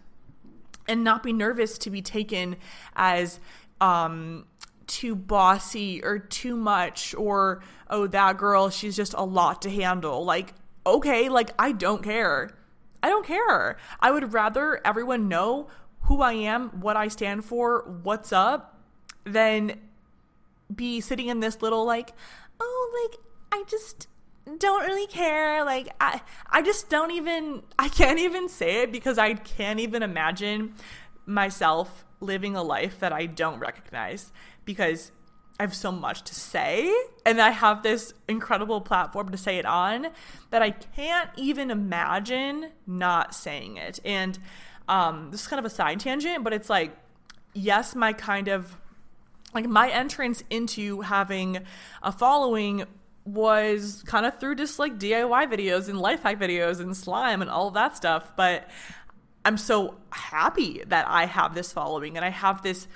and 0.88 1.04
not 1.04 1.22
be 1.22 1.32
nervous 1.32 1.76
to 1.78 1.90
be 1.90 2.00
taken 2.00 2.56
as 2.96 3.40
um, 3.80 4.46
too 4.86 5.14
bossy 5.14 6.02
or 6.02 6.18
too 6.18 6.56
much 6.56 7.14
or 7.14 7.62
oh 7.90 8.06
that 8.06 8.38
girl 8.38 8.70
she's 8.70 8.96
just 8.96 9.14
a 9.14 9.24
lot 9.24 9.60
to 9.62 9.70
handle. 9.70 10.24
Like 10.24 10.54
okay, 10.86 11.28
like 11.28 11.50
I 11.58 11.72
don't 11.72 12.02
care. 12.02 12.50
I 13.02 13.08
don't 13.08 13.26
care. 13.26 13.76
I 14.00 14.10
would 14.10 14.32
rather 14.32 14.80
everyone 14.84 15.28
know 15.28 15.68
who 16.02 16.22
I 16.22 16.32
am, 16.32 16.80
what 16.80 16.96
I 16.96 17.08
stand 17.08 17.44
for, 17.44 17.82
what's 18.02 18.32
up, 18.32 18.80
than 19.24 19.78
be 20.74 21.00
sitting 21.00 21.28
in 21.28 21.40
this 21.40 21.60
little 21.60 21.84
like, 21.84 22.12
oh, 22.60 23.08
like 23.10 23.20
I 23.52 23.64
just 23.68 24.08
don't 24.58 24.86
really 24.86 25.06
care. 25.06 25.64
Like 25.64 25.88
I 26.00 26.20
I 26.50 26.62
just 26.62 26.88
don't 26.88 27.10
even 27.10 27.62
I 27.78 27.88
can't 27.88 28.18
even 28.18 28.48
say 28.48 28.82
it 28.82 28.92
because 28.92 29.18
I 29.18 29.34
can't 29.34 29.80
even 29.80 30.02
imagine 30.02 30.74
myself 31.26 32.04
living 32.20 32.56
a 32.56 32.62
life 32.62 32.98
that 33.00 33.12
I 33.12 33.26
don't 33.26 33.58
recognize 33.58 34.32
because 34.64 35.12
I 35.58 35.62
have 35.62 35.74
so 35.74 35.92
much 35.92 36.22
to 36.22 36.34
say 36.34 36.92
and 37.24 37.40
I 37.40 37.50
have 37.50 37.82
this 37.82 38.12
incredible 38.28 38.80
platform 38.80 39.30
to 39.30 39.36
say 39.36 39.58
it 39.58 39.66
on 39.66 40.08
that 40.50 40.62
I 40.62 40.70
can't 40.70 41.30
even 41.36 41.70
imagine 41.70 42.70
not 42.86 43.34
saying 43.34 43.76
it. 43.76 44.00
And 44.04 44.38
um, 44.88 45.30
this 45.30 45.42
is 45.42 45.46
kind 45.46 45.58
of 45.58 45.64
a 45.64 45.74
side 45.74 46.00
tangent, 46.00 46.42
but 46.42 46.52
it's 46.52 46.68
like, 46.68 46.96
yes, 47.52 47.94
my 47.94 48.12
kind 48.12 48.48
of 48.48 48.76
like 49.54 49.66
my 49.68 49.88
entrance 49.88 50.42
into 50.50 51.02
having 51.02 51.60
a 52.02 52.10
following 52.10 52.84
was 53.24 54.02
kind 54.06 54.26
of 54.26 54.38
through 54.38 54.56
just 54.56 54.78
like 54.78 54.98
DIY 54.98 55.50
videos 55.50 55.88
and 55.88 55.98
life 55.98 56.22
hack 56.22 56.38
videos 56.38 56.80
and 56.80 56.96
slime 56.96 57.40
and 57.40 57.50
all 57.50 57.70
that 57.70 57.96
stuff. 57.96 58.34
But 58.36 58.68
I'm 59.44 59.56
so 59.56 59.96
happy 60.10 60.82
that 60.86 61.06
I 61.08 61.26
have 61.26 61.54
this 61.54 61.72
following 61.72 62.16
and 62.16 62.24
I 62.24 62.30
have 62.30 62.62
this 62.62 62.86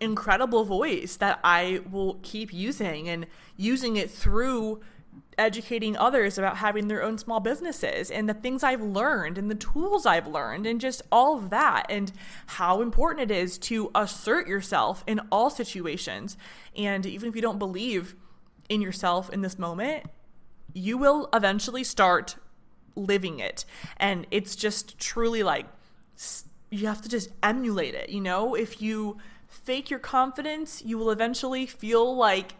incredible 0.00 0.64
voice 0.64 1.16
that 1.16 1.38
I 1.44 1.80
will 1.90 2.18
keep 2.22 2.52
using 2.52 3.08
and 3.08 3.26
using 3.56 3.96
it 3.96 4.10
through 4.10 4.80
educating 5.38 5.96
others 5.96 6.38
about 6.38 6.58
having 6.58 6.88
their 6.88 7.02
own 7.02 7.18
small 7.18 7.40
businesses 7.40 8.10
and 8.10 8.28
the 8.28 8.34
things 8.34 8.62
I've 8.62 8.82
learned 8.82 9.38
and 9.38 9.50
the 9.50 9.54
tools 9.54 10.06
I've 10.06 10.26
learned 10.26 10.66
and 10.66 10.80
just 10.80 11.02
all 11.10 11.36
of 11.36 11.50
that 11.50 11.86
and 11.88 12.12
how 12.46 12.82
important 12.82 13.30
it 13.30 13.34
is 13.34 13.58
to 13.58 13.90
assert 13.94 14.46
yourself 14.46 15.04
in 15.06 15.20
all 15.30 15.50
situations. 15.50 16.36
And 16.76 17.04
even 17.06 17.28
if 17.28 17.36
you 17.36 17.42
don't 17.42 17.58
believe 17.58 18.14
in 18.68 18.80
yourself 18.80 19.30
in 19.30 19.42
this 19.42 19.58
moment, 19.58 20.04
you 20.72 20.98
will 20.98 21.28
eventually 21.32 21.84
start 21.84 22.36
living 22.96 23.38
it. 23.38 23.64
And 23.96 24.26
it's 24.30 24.56
just 24.56 24.98
truly 24.98 25.42
like 25.42 25.66
you 26.70 26.86
have 26.86 27.02
to 27.02 27.08
just 27.08 27.30
emulate 27.42 27.94
it. 27.94 28.10
You 28.10 28.20
know, 28.20 28.54
if 28.54 28.82
you 28.82 29.18
fake 29.48 29.90
your 29.90 30.00
confidence, 30.00 30.82
you 30.84 30.98
will 30.98 31.10
eventually 31.10 31.66
feel 31.66 32.16
like 32.16 32.54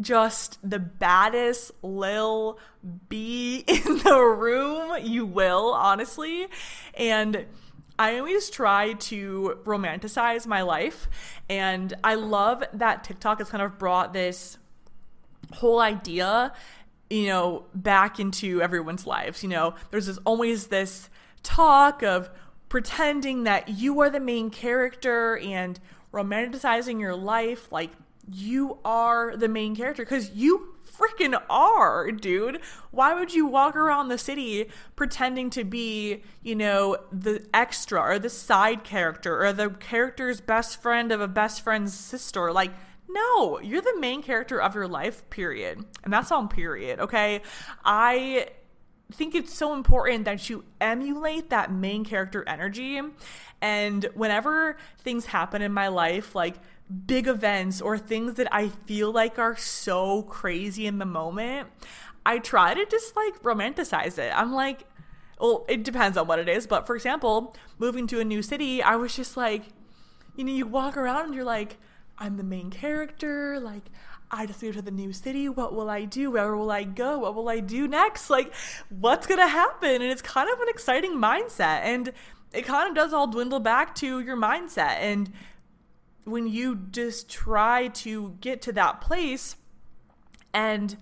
just 0.00 0.58
the 0.68 0.78
baddest 0.78 1.70
lil 1.82 2.58
bee 3.08 3.64
in 3.68 3.98
the 3.98 4.18
room. 4.18 4.96
You 5.02 5.24
will, 5.24 5.72
honestly. 5.72 6.48
And 6.94 7.46
I 7.98 8.18
always 8.18 8.50
try 8.50 8.94
to 8.94 9.60
romanticize 9.64 10.46
my 10.46 10.62
life. 10.62 11.08
And 11.48 11.94
I 12.02 12.14
love 12.14 12.64
that 12.72 13.04
TikTok 13.04 13.38
has 13.38 13.50
kind 13.50 13.62
of 13.62 13.78
brought 13.78 14.12
this 14.12 14.58
whole 15.52 15.80
idea, 15.80 16.52
you 17.10 17.26
know, 17.26 17.64
back 17.74 18.18
into 18.18 18.60
everyone's 18.62 19.06
lives. 19.06 19.42
You 19.42 19.48
know, 19.50 19.74
there's 19.90 20.06
this, 20.06 20.18
always 20.24 20.68
this 20.68 21.08
talk 21.42 22.02
of 22.02 22.30
pretending 22.68 23.44
that 23.44 23.68
you 23.68 24.00
are 24.00 24.10
the 24.10 24.20
main 24.20 24.50
character 24.50 25.36
and 25.38 25.78
romanticizing 26.12 27.00
your 27.00 27.14
life 27.14 27.70
like 27.72 27.90
you 28.30 28.78
are 28.84 29.36
the 29.36 29.48
main 29.48 29.74
character 29.74 30.04
because 30.04 30.30
you 30.30 30.74
freaking 30.96 31.40
are, 31.50 32.10
dude. 32.10 32.60
Why 32.90 33.14
would 33.14 33.34
you 33.34 33.46
walk 33.46 33.76
around 33.76 34.08
the 34.08 34.18
city 34.18 34.70
pretending 34.96 35.50
to 35.50 35.64
be, 35.64 36.22
you 36.42 36.54
know, 36.54 36.98
the 37.10 37.46
extra 37.52 38.00
or 38.00 38.18
the 38.18 38.30
side 38.30 38.84
character 38.84 39.44
or 39.44 39.52
the 39.52 39.70
character's 39.70 40.40
best 40.40 40.80
friend 40.80 41.10
of 41.10 41.20
a 41.20 41.28
best 41.28 41.62
friend's 41.62 41.94
sister? 41.94 42.52
Like, 42.52 42.72
no, 43.12 43.60
you're 43.60 43.82
the 43.82 43.98
main 43.98 44.22
character 44.22 44.60
of 44.60 44.74
your 44.74 44.88
life, 44.88 45.28
period. 45.30 45.84
And 46.04 46.12
that's 46.12 46.32
on 46.32 46.48
period, 46.48 47.00
okay? 47.00 47.42
I 47.84 48.48
think 49.12 49.34
it's 49.34 49.52
so 49.52 49.74
important 49.74 50.24
that 50.24 50.48
you 50.48 50.64
emulate 50.80 51.50
that 51.50 51.70
main 51.70 52.04
character 52.04 52.44
energy. 52.46 53.00
And 53.60 54.04
whenever 54.14 54.76
things 54.98 55.26
happen 55.26 55.62
in 55.62 55.72
my 55.72 55.88
life, 55.88 56.34
like 56.34 56.56
big 57.06 57.26
events 57.26 57.80
or 57.80 57.98
things 57.98 58.34
that 58.34 58.52
I 58.52 58.68
feel 58.68 59.12
like 59.12 59.38
are 59.38 59.56
so 59.56 60.22
crazy 60.22 60.86
in 60.86 60.98
the 60.98 61.06
moment, 61.06 61.68
I 62.24 62.38
try 62.38 62.74
to 62.74 62.86
just 62.86 63.16
like 63.16 63.42
romanticize 63.42 64.18
it. 64.18 64.32
I'm 64.34 64.52
like, 64.52 64.86
well, 65.40 65.64
it 65.68 65.82
depends 65.82 66.16
on 66.16 66.26
what 66.26 66.38
it 66.38 66.48
is. 66.48 66.66
But 66.66 66.86
for 66.86 66.94
example, 66.94 67.54
moving 67.78 68.06
to 68.08 68.20
a 68.20 68.24
new 68.24 68.42
city, 68.42 68.82
I 68.82 68.96
was 68.96 69.14
just 69.14 69.36
like, 69.36 69.64
you 70.36 70.44
know, 70.44 70.52
you 70.52 70.66
walk 70.66 70.96
around 70.96 71.26
and 71.26 71.34
you're 71.34 71.44
like, 71.44 71.76
I'm 72.18 72.36
the 72.36 72.44
main 72.44 72.70
character. 72.70 73.58
Like, 73.60 73.84
I 74.30 74.46
just 74.46 74.62
moved 74.62 74.76
to 74.76 74.82
the 74.82 74.90
new 74.90 75.12
city. 75.12 75.48
What 75.48 75.74
will 75.74 75.90
I 75.90 76.04
do? 76.04 76.30
Where 76.30 76.56
will 76.56 76.70
I 76.70 76.84
go? 76.84 77.18
What 77.18 77.34
will 77.34 77.48
I 77.48 77.60
do 77.60 77.86
next? 77.86 78.30
Like, 78.30 78.52
what's 78.88 79.26
going 79.26 79.40
to 79.40 79.48
happen? 79.48 79.90
And 79.90 80.04
it's 80.04 80.22
kind 80.22 80.48
of 80.50 80.58
an 80.60 80.68
exciting 80.68 81.12
mindset. 81.12 81.80
And 81.82 82.12
it 82.52 82.62
kind 82.64 82.88
of 82.88 82.94
does 82.94 83.12
all 83.12 83.26
dwindle 83.26 83.60
back 83.60 83.94
to 83.96 84.20
your 84.20 84.36
mindset. 84.36 84.98
And 85.00 85.32
when 86.24 86.46
you 86.46 86.76
just 86.90 87.28
try 87.28 87.88
to 87.88 88.36
get 88.40 88.62
to 88.62 88.72
that 88.72 89.00
place 89.00 89.56
and 90.54 90.96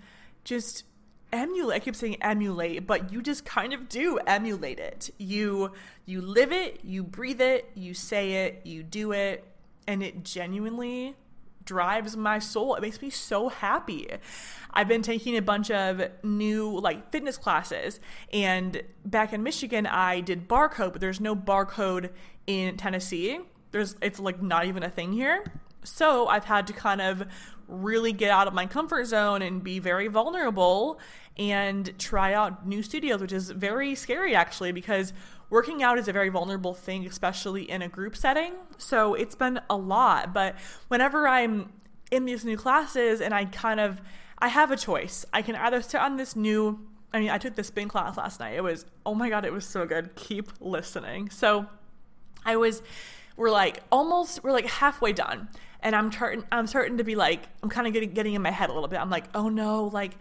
just 0.44 0.84
emulate 1.32 1.76
i 1.76 1.78
keep 1.78 1.94
saying 1.94 2.16
emulate 2.20 2.86
but 2.86 3.12
you 3.12 3.22
just 3.22 3.44
kind 3.44 3.72
of 3.72 3.88
do 3.88 4.18
emulate 4.26 4.80
it 4.80 5.10
you 5.16 5.70
you 6.04 6.20
live 6.20 6.50
it 6.50 6.80
you 6.82 7.04
breathe 7.04 7.40
it 7.40 7.70
you 7.76 7.94
say 7.94 8.46
it 8.46 8.60
you 8.64 8.82
do 8.82 9.12
it 9.12 9.49
and 9.86 10.02
it 10.02 10.24
genuinely 10.24 11.16
drives 11.64 12.16
my 12.16 12.38
soul. 12.38 12.74
It 12.74 12.80
makes 12.80 13.00
me 13.00 13.10
so 13.10 13.48
happy. 13.48 14.08
I've 14.72 14.88
been 14.88 15.02
taking 15.02 15.36
a 15.36 15.42
bunch 15.42 15.70
of 15.70 16.02
new 16.22 16.78
like 16.80 17.12
fitness 17.12 17.36
classes 17.36 18.00
and 18.32 18.82
back 19.04 19.32
in 19.32 19.42
Michigan 19.42 19.86
I 19.86 20.20
did 20.20 20.48
Barre 20.48 20.68
Code, 20.68 20.92
but 20.92 21.00
there's 21.00 21.20
no 21.20 21.34
Barre 21.34 21.66
Code 21.66 22.10
in 22.46 22.76
Tennessee. 22.76 23.40
There's 23.70 23.94
it's 24.00 24.18
like 24.18 24.42
not 24.42 24.66
even 24.66 24.82
a 24.82 24.90
thing 24.90 25.12
here. 25.12 25.44
So 25.84 26.28
I've 26.28 26.44
had 26.44 26.66
to 26.68 26.72
kind 26.72 27.00
of 27.00 27.24
really 27.68 28.12
get 28.12 28.30
out 28.30 28.48
of 28.48 28.54
my 28.54 28.66
comfort 28.66 29.06
zone 29.06 29.42
and 29.42 29.62
be 29.62 29.78
very 29.78 30.08
vulnerable 30.08 30.98
and 31.36 31.96
try 31.98 32.34
out 32.34 32.66
new 32.66 32.82
studios, 32.82 33.20
which 33.20 33.32
is 33.32 33.50
very 33.50 33.94
scary 33.94 34.34
actually 34.34 34.72
because 34.72 35.12
working 35.50 35.82
out 35.82 35.98
is 35.98 36.08
a 36.08 36.12
very 36.12 36.28
vulnerable 36.28 36.74
thing, 36.74 37.06
especially 37.06 37.68
in 37.68 37.82
a 37.82 37.88
group 37.88 38.16
setting. 38.16 38.54
So 38.78 39.14
it's 39.14 39.34
been 39.34 39.60
a 39.68 39.76
lot. 39.76 40.32
But 40.32 40.56
whenever 40.88 41.28
I'm 41.28 41.72
in 42.10 42.24
these 42.24 42.44
new 42.44 42.56
classes 42.56 43.20
and 43.20 43.34
I 43.34 43.44
kind 43.44 43.80
of 43.80 44.00
I 44.38 44.48
have 44.48 44.70
a 44.70 44.76
choice. 44.76 45.26
I 45.32 45.42
can 45.42 45.54
either 45.56 45.82
sit 45.82 46.00
on 46.00 46.16
this 46.16 46.34
new 46.34 46.86
I 47.12 47.18
mean, 47.18 47.30
I 47.30 47.38
took 47.38 47.56
the 47.56 47.64
spin 47.64 47.88
class 47.88 48.16
last 48.16 48.38
night. 48.38 48.54
It 48.54 48.62
was 48.62 48.86
oh 49.04 49.14
my 49.14 49.28
god, 49.28 49.44
it 49.44 49.52
was 49.52 49.66
so 49.66 49.84
good. 49.84 50.14
Keep 50.14 50.52
listening. 50.60 51.28
So 51.28 51.66
I 52.46 52.56
was 52.56 52.82
we're 53.36 53.50
like 53.50 53.82
almost 53.90 54.44
we're 54.44 54.52
like 54.52 54.66
halfway 54.66 55.12
done 55.12 55.48
and 55.82 55.96
i'm 55.96 56.12
starting 56.12 56.44
i'm 56.52 56.66
starting 56.66 56.98
to 56.98 57.04
be 57.04 57.14
like 57.14 57.48
i'm 57.62 57.70
kind 57.70 57.86
of 57.86 57.92
getting, 57.92 58.12
getting 58.12 58.34
in 58.34 58.42
my 58.42 58.50
head 58.50 58.68
a 58.68 58.72
little 58.72 58.88
bit 58.88 59.00
i'm 59.00 59.08
like 59.08 59.24
oh 59.34 59.48
no 59.48 59.84
like 59.84 60.18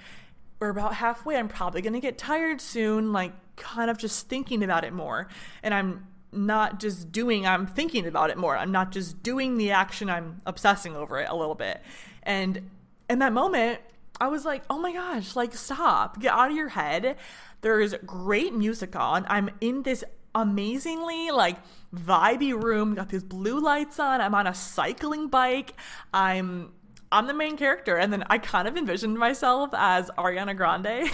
we're 0.60 0.70
about 0.70 0.96
halfway 0.96 1.38
i'm 1.38 1.48
probably 1.48 1.82
going 1.82 1.94
to 1.94 2.00
get 2.00 2.18
tired 2.18 2.62
soon 2.62 3.12
like 3.12 3.34
kind 3.56 3.90
of 3.90 3.98
just 3.98 4.28
thinking 4.28 4.64
about 4.64 4.84
it 4.84 4.94
more 4.94 5.28
and 5.64 5.74
i'm 5.74 6.08
not 6.32 6.80
just 6.80 7.12
doing 7.12 7.46
i'm 7.46 7.66
thinking 7.66 8.06
about 8.06 8.30
it 8.30 8.38
more 8.38 8.56
i'm 8.56 8.72
not 8.72 8.92
just 8.92 9.22
doing 9.24 9.58
the 9.58 9.72
action 9.72 10.10
i'm 10.10 10.42
obsessing 10.46 10.96
over 10.96 11.20
it 11.20 11.28
a 11.30 11.36
little 11.36 11.56
bit 11.56 11.82
and 12.24 12.70
in 13.10 13.20
that 13.20 13.34
moment 13.34 13.80
i 14.22 14.28
was 14.28 14.46
like 14.46 14.64
oh 14.70 14.78
my 14.78 14.94
gosh 14.94 15.36
like 15.36 15.54
stop 15.54 16.20
get 16.20 16.32
out 16.34 16.52
of 16.52 16.56
your 16.56 16.70
head 16.70 17.16
there's 17.62 17.94
great 18.06 18.54
music 18.54 18.96
on 18.96 19.26
i'm 19.30 19.50
in 19.60 19.84
this 19.84 20.04
amazingly 20.36 21.32
like 21.32 21.58
vibey 21.94 22.60
room. 22.62 22.96
Got 22.96 23.10
these 23.10 23.24
blue 23.24 23.60
lights 23.60 24.00
on. 24.00 24.22
I'm 24.22 24.36
on 24.36 24.48
a 24.48 24.54
cycling 24.54 25.28
bike. 25.28 25.74
I'm 26.14 26.72
I'm 27.12 27.28
the 27.28 27.34
main 27.34 27.58
character. 27.58 27.98
And 27.98 28.14
then 28.14 28.24
I 28.30 28.38
kind 28.38 28.68
of 28.68 28.78
envisioned 28.78 29.18
myself 29.18 29.72
as 29.74 30.10
Ariana 30.18 30.56
Grande, 30.56 31.10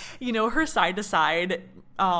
you 0.20 0.32
know, 0.32 0.50
her 0.50 0.66
side 0.66 0.96
to 0.96 1.02
side 1.02 1.62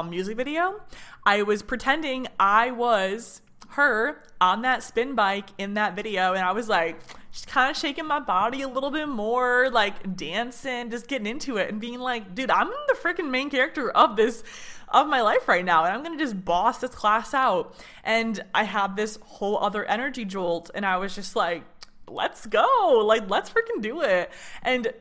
music 0.08 0.36
video. 0.36 0.80
I 1.24 1.42
was 1.42 1.62
pretending 1.62 2.26
I 2.38 2.70
was 2.70 3.42
her 3.70 4.22
on 4.40 4.62
that 4.62 4.82
spin 4.82 5.14
bike 5.14 5.50
in 5.58 5.74
that 5.74 5.94
video. 5.94 6.32
And 6.32 6.44
I 6.44 6.52
was 6.52 6.68
like, 6.68 7.00
just 7.32 7.46
kind 7.46 7.70
of 7.70 7.76
shaking 7.76 8.06
my 8.06 8.18
body 8.18 8.62
a 8.62 8.68
little 8.68 8.90
bit 8.90 9.08
more, 9.08 9.70
like 9.70 10.16
dancing, 10.16 10.90
just 10.90 11.06
getting 11.06 11.26
into 11.26 11.56
it 11.56 11.70
and 11.70 11.80
being 11.80 12.00
like, 12.00 12.34
dude, 12.34 12.50
I'm 12.50 12.68
the 12.88 12.94
freaking 12.94 13.30
main 13.30 13.50
character 13.50 13.90
of 13.90 14.16
this 14.16 14.42
of 14.88 15.06
my 15.06 15.20
life 15.20 15.46
right 15.46 15.64
now 15.64 15.84
and 15.84 15.94
I'm 15.94 16.02
going 16.02 16.18
to 16.18 16.24
just 16.24 16.44
boss 16.44 16.78
this 16.78 16.90
class 16.90 17.32
out. 17.32 17.76
And 18.02 18.42
I 18.52 18.64
had 18.64 18.96
this 18.96 19.18
whole 19.22 19.58
other 19.58 19.84
energy 19.84 20.24
jolt 20.24 20.70
and 20.74 20.84
I 20.84 20.96
was 20.96 21.14
just 21.14 21.36
like, 21.36 21.62
let's 22.10 22.46
go. 22.46 23.02
Like, 23.04 23.28
let's 23.30 23.50
freaking 23.50 23.80
do 23.80 24.02
it. 24.02 24.30
And 24.62 24.92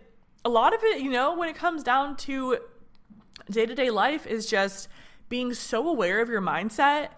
a 0.46 0.50
lot 0.50 0.74
of 0.74 0.84
it, 0.84 1.02
you 1.02 1.10
know, 1.10 1.36
when 1.36 1.50
it 1.50 1.56
comes 1.56 1.84
down 1.84 2.16
to 2.18 2.58
day 3.50 3.66
to 3.66 3.76
day 3.76 3.90
life, 3.90 4.26
is 4.26 4.46
just 4.46 4.88
being 5.28 5.54
so 5.54 5.88
aware 5.88 6.22
of 6.22 6.30
your 6.30 6.42
mindset. 6.42 7.10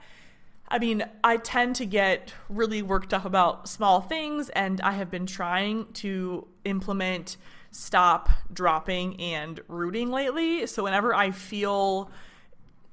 I 0.68 0.80
mean, 0.80 1.04
I 1.24 1.38
tend 1.38 1.76
to 1.78 1.86
get 1.86 2.34
really 2.48 2.82
worked 2.82 3.14
up 3.14 3.26
about 3.26 3.68
small 3.68 4.02
things, 4.02 4.50
and 4.50 4.80
I 4.82 4.94
have 4.94 5.12
been 5.12 5.26
trying 5.26 5.92
to 5.94 6.48
implement 6.64 7.38
stop, 7.72 8.30
dropping, 8.52 9.20
and 9.20 9.60
rooting 9.68 10.10
lately. 10.10 10.66
So 10.68 10.84
whenever 10.84 11.14
I 11.14 11.32
feel 11.32 12.12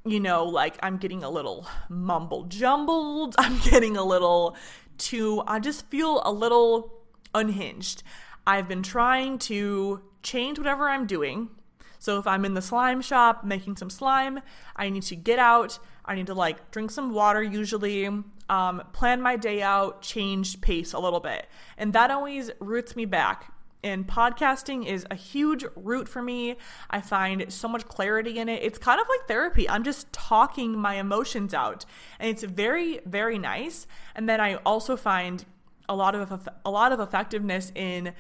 you 0.04 0.20
know, 0.20 0.44
like 0.44 0.78
I'm 0.82 0.96
getting 0.96 1.22
a 1.22 1.28
little 1.28 1.66
mumble 1.88 2.44
jumbled. 2.44 3.34
I'm 3.38 3.58
getting 3.60 3.96
a 3.96 4.04
little 4.04 4.56
too, 4.98 5.42
I 5.46 5.58
just 5.60 5.86
feel 5.88 6.22
a 6.24 6.32
little 6.32 6.92
unhinged. 7.34 8.02
I've 8.46 8.68
been 8.68 8.82
trying 8.82 9.38
to 9.40 10.02
change 10.22 10.58
whatever 10.58 10.88
I'm 10.88 11.06
doing. 11.06 11.50
So 11.98 12.18
if 12.18 12.26
I'm 12.26 12.44
in 12.44 12.54
the 12.54 12.62
slime 12.62 13.00
shop 13.02 13.44
making 13.44 13.76
some 13.76 13.90
slime, 13.90 14.40
I 14.76 14.88
need 14.88 15.02
to 15.04 15.16
get 15.16 15.38
out. 15.38 15.78
I 16.04 16.14
need 16.14 16.26
to 16.26 16.34
like 16.34 16.70
drink 16.70 16.90
some 16.90 17.12
water 17.12 17.42
usually, 17.42 18.06
um, 18.48 18.82
plan 18.92 19.20
my 19.20 19.36
day 19.36 19.60
out, 19.62 20.00
change 20.00 20.60
pace 20.60 20.92
a 20.92 20.98
little 20.98 21.20
bit. 21.20 21.46
And 21.76 21.92
that 21.92 22.10
always 22.10 22.50
roots 22.60 22.96
me 22.96 23.04
back 23.04 23.52
and 23.82 24.06
podcasting 24.06 24.86
is 24.86 25.06
a 25.10 25.14
huge 25.14 25.64
route 25.76 26.08
for 26.08 26.22
me. 26.22 26.56
I 26.90 27.00
find 27.00 27.52
so 27.52 27.68
much 27.68 27.86
clarity 27.86 28.38
in 28.38 28.48
it. 28.48 28.62
It's 28.62 28.78
kind 28.78 29.00
of 29.00 29.06
like 29.08 29.28
therapy. 29.28 29.68
I'm 29.68 29.84
just 29.84 30.12
talking 30.12 30.78
my 30.78 30.94
emotions 30.94 31.54
out, 31.54 31.84
and 32.18 32.28
it's 32.28 32.42
very, 32.42 33.00
very 33.06 33.38
nice. 33.38 33.86
And 34.14 34.28
then 34.28 34.40
I 34.40 34.56
also 34.56 34.96
find 34.96 35.44
a 35.88 35.96
lot 35.96 36.14
of 36.14 36.48
a 36.64 36.70
lot 36.70 36.92
of 36.92 37.00
effectiveness 37.00 37.72
in 37.74 38.12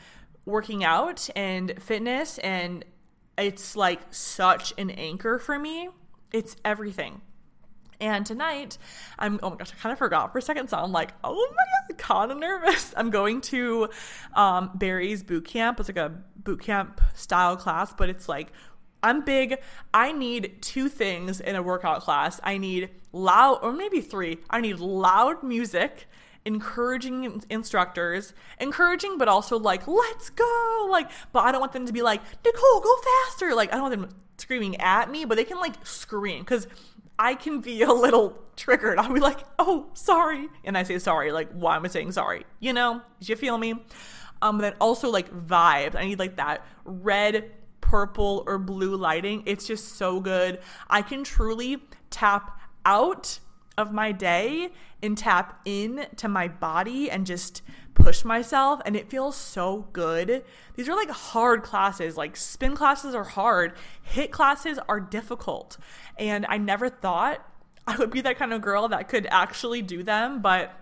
working 0.44 0.84
out 0.84 1.28
and 1.36 1.74
fitness, 1.80 2.38
and 2.38 2.84
it's 3.36 3.76
like 3.76 4.00
such 4.10 4.72
an 4.78 4.90
anchor 4.90 5.38
for 5.38 5.58
me. 5.58 5.88
It's 6.32 6.56
everything. 6.64 7.22
And 8.00 8.24
tonight, 8.24 8.78
I'm 9.18 9.40
oh 9.42 9.50
my 9.50 9.56
gosh, 9.56 9.72
I 9.72 9.80
kind 9.80 9.92
of 9.92 9.98
forgot 9.98 10.32
for 10.32 10.38
a 10.38 10.42
second. 10.42 10.68
So 10.70 10.76
I'm 10.76 10.92
like, 10.92 11.12
oh 11.24 11.52
my 11.56 11.64
god, 11.88 11.98
kind 11.98 12.32
of 12.32 12.38
nervous. 12.38 12.94
I'm 12.96 13.10
going 13.10 13.40
to 13.42 13.88
um, 14.34 14.70
Barry's 14.74 15.22
boot 15.22 15.44
camp. 15.44 15.80
It's 15.80 15.88
like 15.88 15.96
a 15.96 16.12
boot 16.36 16.60
camp 16.60 17.00
style 17.14 17.56
class, 17.56 17.92
but 17.92 18.08
it's 18.08 18.28
like 18.28 18.52
I'm 19.02 19.24
big. 19.24 19.56
I 19.92 20.12
need 20.12 20.60
two 20.60 20.88
things 20.88 21.40
in 21.40 21.56
a 21.56 21.62
workout 21.62 22.02
class. 22.02 22.40
I 22.42 22.58
need 22.58 22.90
loud, 23.12 23.60
or 23.62 23.72
maybe 23.72 24.00
three. 24.00 24.38
I 24.48 24.60
need 24.60 24.78
loud 24.78 25.42
music 25.42 26.06
encouraging 26.44 27.42
instructors, 27.50 28.32
encouraging, 28.58 29.18
but 29.18 29.28
also 29.28 29.58
like, 29.58 29.86
let's 29.86 30.30
go. 30.30 30.88
Like, 30.90 31.10
but 31.32 31.40
I 31.40 31.52
don't 31.52 31.60
want 31.60 31.72
them 31.72 31.84
to 31.86 31.92
be 31.92 32.00
like, 32.00 32.22
Nicole, 32.44 32.80
go 32.80 32.96
faster. 33.26 33.54
Like, 33.54 33.70
I 33.70 33.76
don't 33.76 33.90
want 33.90 34.00
them 34.00 34.08
screaming 34.38 34.76
at 34.76 35.10
me, 35.10 35.24
but 35.24 35.36
they 35.36 35.44
can 35.44 35.58
like 35.58 35.74
scream 35.86 36.40
because 36.40 36.66
I 37.18 37.34
can 37.34 37.60
be 37.60 37.82
a 37.82 37.92
little 37.92 38.38
triggered. 38.56 38.98
I'll 38.98 39.12
be 39.12 39.20
like, 39.20 39.44
oh, 39.58 39.86
sorry. 39.94 40.48
And 40.64 40.76
I 40.78 40.82
say 40.82 40.98
sorry. 40.98 41.32
Like, 41.32 41.50
why 41.52 41.76
am 41.76 41.84
I 41.84 41.88
saying 41.88 42.12
sorry? 42.12 42.44
You 42.60 42.72
know, 42.72 43.02
do 43.20 43.26
you 43.26 43.36
feel 43.36 43.58
me? 43.58 43.74
Um, 44.40 44.58
then 44.58 44.74
also 44.80 45.10
like 45.10 45.30
vibes. 45.32 45.96
I 45.96 46.04
need 46.04 46.18
like 46.18 46.36
that 46.36 46.64
red, 46.84 47.50
purple, 47.80 48.44
or 48.46 48.58
blue 48.58 48.96
lighting. 48.96 49.42
It's 49.46 49.66
just 49.66 49.96
so 49.96 50.20
good. 50.20 50.60
I 50.88 51.02
can 51.02 51.24
truly 51.24 51.82
tap 52.10 52.60
out 52.84 53.40
of 53.78 53.92
my 53.92 54.12
day 54.12 54.70
and 55.02 55.16
tap 55.16 55.60
in 55.64 56.06
to 56.16 56.28
my 56.28 56.48
body 56.48 57.10
and 57.10 57.24
just 57.24 57.62
push 57.94 58.24
myself 58.24 58.80
and 58.84 58.96
it 58.96 59.08
feels 59.08 59.36
so 59.36 59.88
good. 59.92 60.44
These 60.74 60.88
are 60.88 60.96
like 60.96 61.10
hard 61.10 61.62
classes. 61.62 62.16
Like 62.16 62.36
spin 62.36 62.74
classes 62.74 63.14
are 63.14 63.24
hard. 63.24 63.72
HIIT 64.12 64.30
classes 64.30 64.78
are 64.88 65.00
difficult. 65.00 65.78
And 66.18 66.44
I 66.48 66.58
never 66.58 66.90
thought 66.90 67.44
I 67.86 67.96
would 67.96 68.10
be 68.10 68.20
that 68.20 68.36
kind 68.36 68.52
of 68.52 68.60
girl 68.60 68.88
that 68.88 69.08
could 69.08 69.26
actually 69.30 69.80
do 69.80 70.02
them, 70.02 70.42
but 70.42 70.74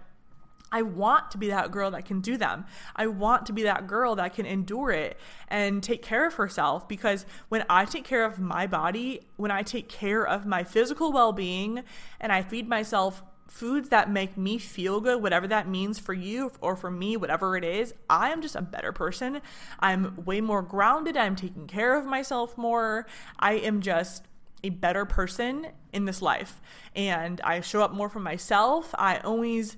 I 0.73 0.83
want 0.83 1.31
to 1.31 1.39
be 1.39 1.49
that 1.49 1.71
girl 1.71 1.91
that 1.93 2.05
can 2.05 2.21
do 2.21 2.37
them. 2.37 2.67
I 2.95 3.07
want 3.07 3.47
to 3.47 3.53
be 3.53 3.63
that 3.63 3.87
girl 3.87 4.17
that 4.17 4.35
can 4.35 4.47
endure 4.47 4.91
it 4.91 5.17
and 5.49 5.83
take 5.83 6.03
care 6.03 6.27
of 6.27 6.35
herself 6.35 6.89
because 6.89 7.25
when 7.49 7.65
I 7.71 7.85
take 7.85 8.05
care 8.05 8.25
of 8.25 8.39
my 8.41 8.67
body, 8.67 9.21
when 9.37 9.51
I 9.51 9.63
take 9.63 9.89
care 9.89 10.27
of 10.27 10.45
my 10.45 10.65
physical 10.65 11.13
well 11.13 11.33
being, 11.33 11.85
and 12.21 12.33
I 12.33 12.43
feed 12.43 12.69
myself 12.69 13.23
foods 13.47 13.89
that 13.91 14.11
make 14.11 14.37
me 14.37 14.59
feel 14.59 15.01
good, 15.01 15.23
whatever 15.23 15.47
that 15.47 15.69
means 15.69 15.99
for 15.99 16.13
you 16.13 16.51
or 16.61 16.77
for 16.77 16.91
me, 16.91 17.17
whatever 17.17 17.57
it 17.57 17.65
is, 17.65 17.95
I 18.11 18.31
am 18.31 18.43
just 18.43 18.57
a 18.57 18.63
better 18.63 18.93
person. 18.93 19.41
I'm 19.79 20.25
way 20.25 20.41
more 20.41 20.63
grounded. 20.63 21.17
I'm 21.17 21.37
taking 21.37 21.67
care 21.67 21.97
of 21.97 22.07
myself 22.07 22.59
more. 22.59 23.07
I 23.39 23.55
am 23.55 23.81
just 23.81 24.25
a 24.65 24.71
better 24.71 25.05
person 25.05 25.69
in 25.93 26.07
this 26.07 26.21
life. 26.21 26.61
And 26.95 27.41
I 27.43 27.61
show 27.61 27.83
up 27.83 27.93
more 27.93 28.09
for 28.09 28.21
myself. 28.21 28.95
I 28.99 29.19
always 29.19 29.77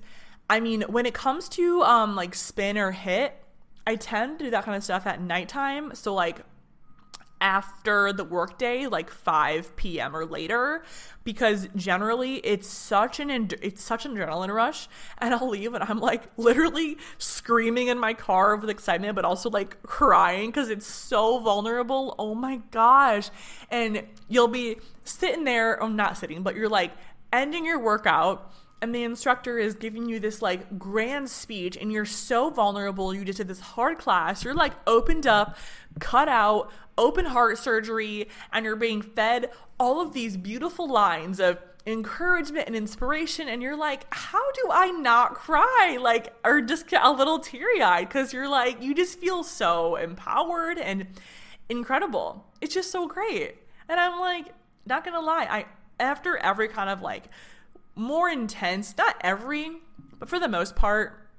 I 0.49 0.59
mean, 0.59 0.81
when 0.83 1.05
it 1.05 1.13
comes 1.13 1.47
to 1.49 1.83
um 1.83 2.15
like 2.15 2.35
spin 2.35 2.77
or 2.77 2.93
HIIT, 2.93 3.31
I 3.85 3.95
tend 3.95 4.39
to 4.39 4.45
do 4.45 4.51
that 4.51 4.65
kind 4.65 4.75
of 4.75 4.83
stuff 4.83 5.05
at 5.05 5.21
nighttime. 5.21 5.93
So 5.93 6.13
like 6.13 6.41
after 7.41 8.11
the 8.11 8.23
workday, 8.23 8.85
like 8.87 9.09
5 9.09 9.75
p.m. 9.77 10.15
or 10.15 10.25
later, 10.25 10.83
because 11.23 11.69
generally 11.75 12.35
it's 12.37 12.67
such 12.67 13.19
an 13.19 13.49
it's 13.61 13.81
such 13.81 14.05
an 14.05 14.15
adrenaline 14.15 14.53
rush, 14.53 14.87
and 15.19 15.33
I'll 15.33 15.49
leave 15.49 15.73
and 15.73 15.83
I'm 15.83 15.99
like 15.99 16.23
literally 16.37 16.97
screaming 17.17 17.87
in 17.87 17.97
my 17.97 18.13
car 18.13 18.55
with 18.55 18.69
excitement, 18.69 19.15
but 19.15 19.25
also 19.25 19.49
like 19.49 19.81
crying 19.83 20.49
because 20.49 20.69
it's 20.69 20.87
so 20.87 21.39
vulnerable. 21.39 22.15
Oh 22.19 22.35
my 22.35 22.57
gosh! 22.71 23.29
And 23.69 24.03
you'll 24.27 24.47
be 24.47 24.77
sitting 25.03 25.45
there, 25.45 25.81
oh 25.81 25.87
not 25.87 26.17
sitting, 26.17 26.43
but 26.43 26.55
you're 26.55 26.69
like 26.69 26.91
ending 27.31 27.65
your 27.65 27.79
workout 27.79 28.51
and 28.81 28.95
the 28.95 29.03
instructor 29.03 29.57
is 29.57 29.75
giving 29.75 30.07
you 30.07 30.19
this 30.19 30.41
like 30.41 30.79
grand 30.79 31.29
speech 31.29 31.77
and 31.77 31.91
you're 31.91 32.05
so 32.05 32.49
vulnerable 32.49 33.13
you 33.13 33.25
just 33.25 33.37
did 33.37 33.47
this 33.47 33.59
hard 33.59 33.97
class 33.97 34.43
you're 34.43 34.53
like 34.53 34.73
opened 34.87 35.27
up 35.27 35.57
cut 35.99 36.29
out 36.29 36.71
open 36.97 37.25
heart 37.25 37.57
surgery 37.57 38.27
and 38.51 38.65
you're 38.65 38.75
being 38.75 39.01
fed 39.01 39.49
all 39.79 40.01
of 40.01 40.13
these 40.13 40.37
beautiful 40.37 40.87
lines 40.87 41.39
of 41.39 41.57
encouragement 41.85 42.67
and 42.67 42.75
inspiration 42.75 43.47
and 43.47 43.61
you're 43.61 43.75
like 43.77 44.05
how 44.11 44.51
do 44.51 44.69
i 44.71 44.91
not 44.91 45.33
cry? 45.33 45.97
Like 45.99 46.33
or 46.43 46.61
just 46.61 46.87
get 46.87 47.03
a 47.03 47.11
little 47.11 47.39
teary-eyed 47.39 48.07
because 48.07 48.33
you're 48.33 48.49
like 48.49 48.81
you 48.81 48.93
just 48.93 49.17
feel 49.17 49.43
so 49.43 49.95
empowered 49.95 50.77
and 50.77 51.07
incredible. 51.69 52.45
It's 52.61 52.73
just 52.73 52.91
so 52.91 53.07
great. 53.07 53.55
And 53.87 53.99
i'm 53.99 54.19
like 54.19 54.47
not 54.85 55.03
gonna 55.03 55.21
lie 55.21 55.47
i 55.49 55.65
after 55.99 56.37
every 56.37 56.67
kind 56.67 56.89
of 56.89 57.01
like 57.01 57.25
more 57.99 58.29
intense, 58.29 58.97
not 58.97 59.15
every, 59.21 59.81
but 60.17 60.29
for 60.29 60.39
the 60.39 60.47
most 60.47 60.75
part, 60.75 61.29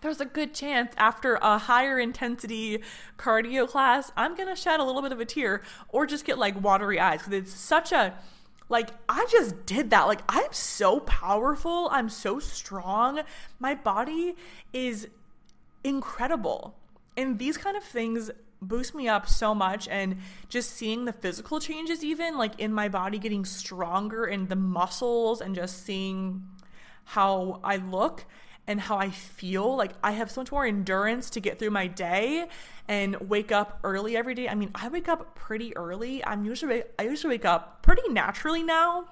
there's 0.00 0.20
a 0.20 0.24
good 0.24 0.54
chance 0.54 0.92
after 0.96 1.34
a 1.36 1.58
higher 1.58 1.98
intensity 1.98 2.82
cardio 3.18 3.68
class, 3.68 4.10
I'm 4.16 4.34
gonna 4.34 4.56
shed 4.56 4.80
a 4.80 4.84
little 4.84 5.02
bit 5.02 5.12
of 5.12 5.20
a 5.20 5.24
tear 5.24 5.62
or 5.88 6.06
just 6.06 6.24
get 6.24 6.38
like 6.38 6.60
watery 6.60 6.98
eyes 6.98 7.20
because 7.20 7.34
it's 7.34 7.52
such 7.52 7.92
a 7.92 8.14
like 8.68 8.90
I 9.08 9.26
just 9.30 9.66
did 9.66 9.90
that. 9.90 10.06
Like 10.06 10.22
I'm 10.28 10.52
so 10.52 11.00
powerful, 11.00 11.88
I'm 11.90 12.08
so 12.08 12.38
strong. 12.38 13.20
My 13.58 13.74
body 13.74 14.36
is 14.72 15.08
incredible. 15.84 16.76
And 17.16 17.38
these 17.38 17.58
kind 17.58 17.76
of 17.76 17.82
things 17.82 18.30
boost 18.62 18.94
me 18.94 19.08
up 19.08 19.28
so 19.28 19.54
much 19.54 19.88
and 19.88 20.18
just 20.48 20.70
seeing 20.70 21.04
the 21.04 21.12
physical 21.12 21.60
changes 21.60 22.04
even 22.04 22.36
like 22.36 22.58
in 22.58 22.72
my 22.72 22.88
body 22.88 23.18
getting 23.18 23.44
stronger 23.44 24.24
and 24.24 24.48
the 24.48 24.56
muscles 24.56 25.40
and 25.40 25.54
just 25.54 25.84
seeing 25.84 26.46
how 27.04 27.60
I 27.64 27.76
look 27.76 28.26
and 28.66 28.80
how 28.80 28.98
I 28.98 29.10
feel 29.10 29.74
like 29.76 29.92
I 30.02 30.12
have 30.12 30.30
so 30.30 30.42
much 30.42 30.52
more 30.52 30.64
endurance 30.64 31.30
to 31.30 31.40
get 31.40 31.58
through 31.58 31.70
my 31.70 31.86
day 31.86 32.46
and 32.86 33.16
wake 33.28 33.50
up 33.50 33.80
early 33.82 34.16
every 34.16 34.34
day. 34.34 34.48
I 34.48 34.54
mean, 34.54 34.70
I 34.74 34.88
wake 34.88 35.08
up 35.08 35.34
pretty 35.34 35.76
early. 35.76 36.24
I'm 36.24 36.44
usually 36.44 36.84
I 36.98 37.04
usually 37.04 37.34
wake 37.34 37.44
up 37.44 37.82
pretty 37.82 38.08
naturally 38.10 38.62
now. 38.62 39.06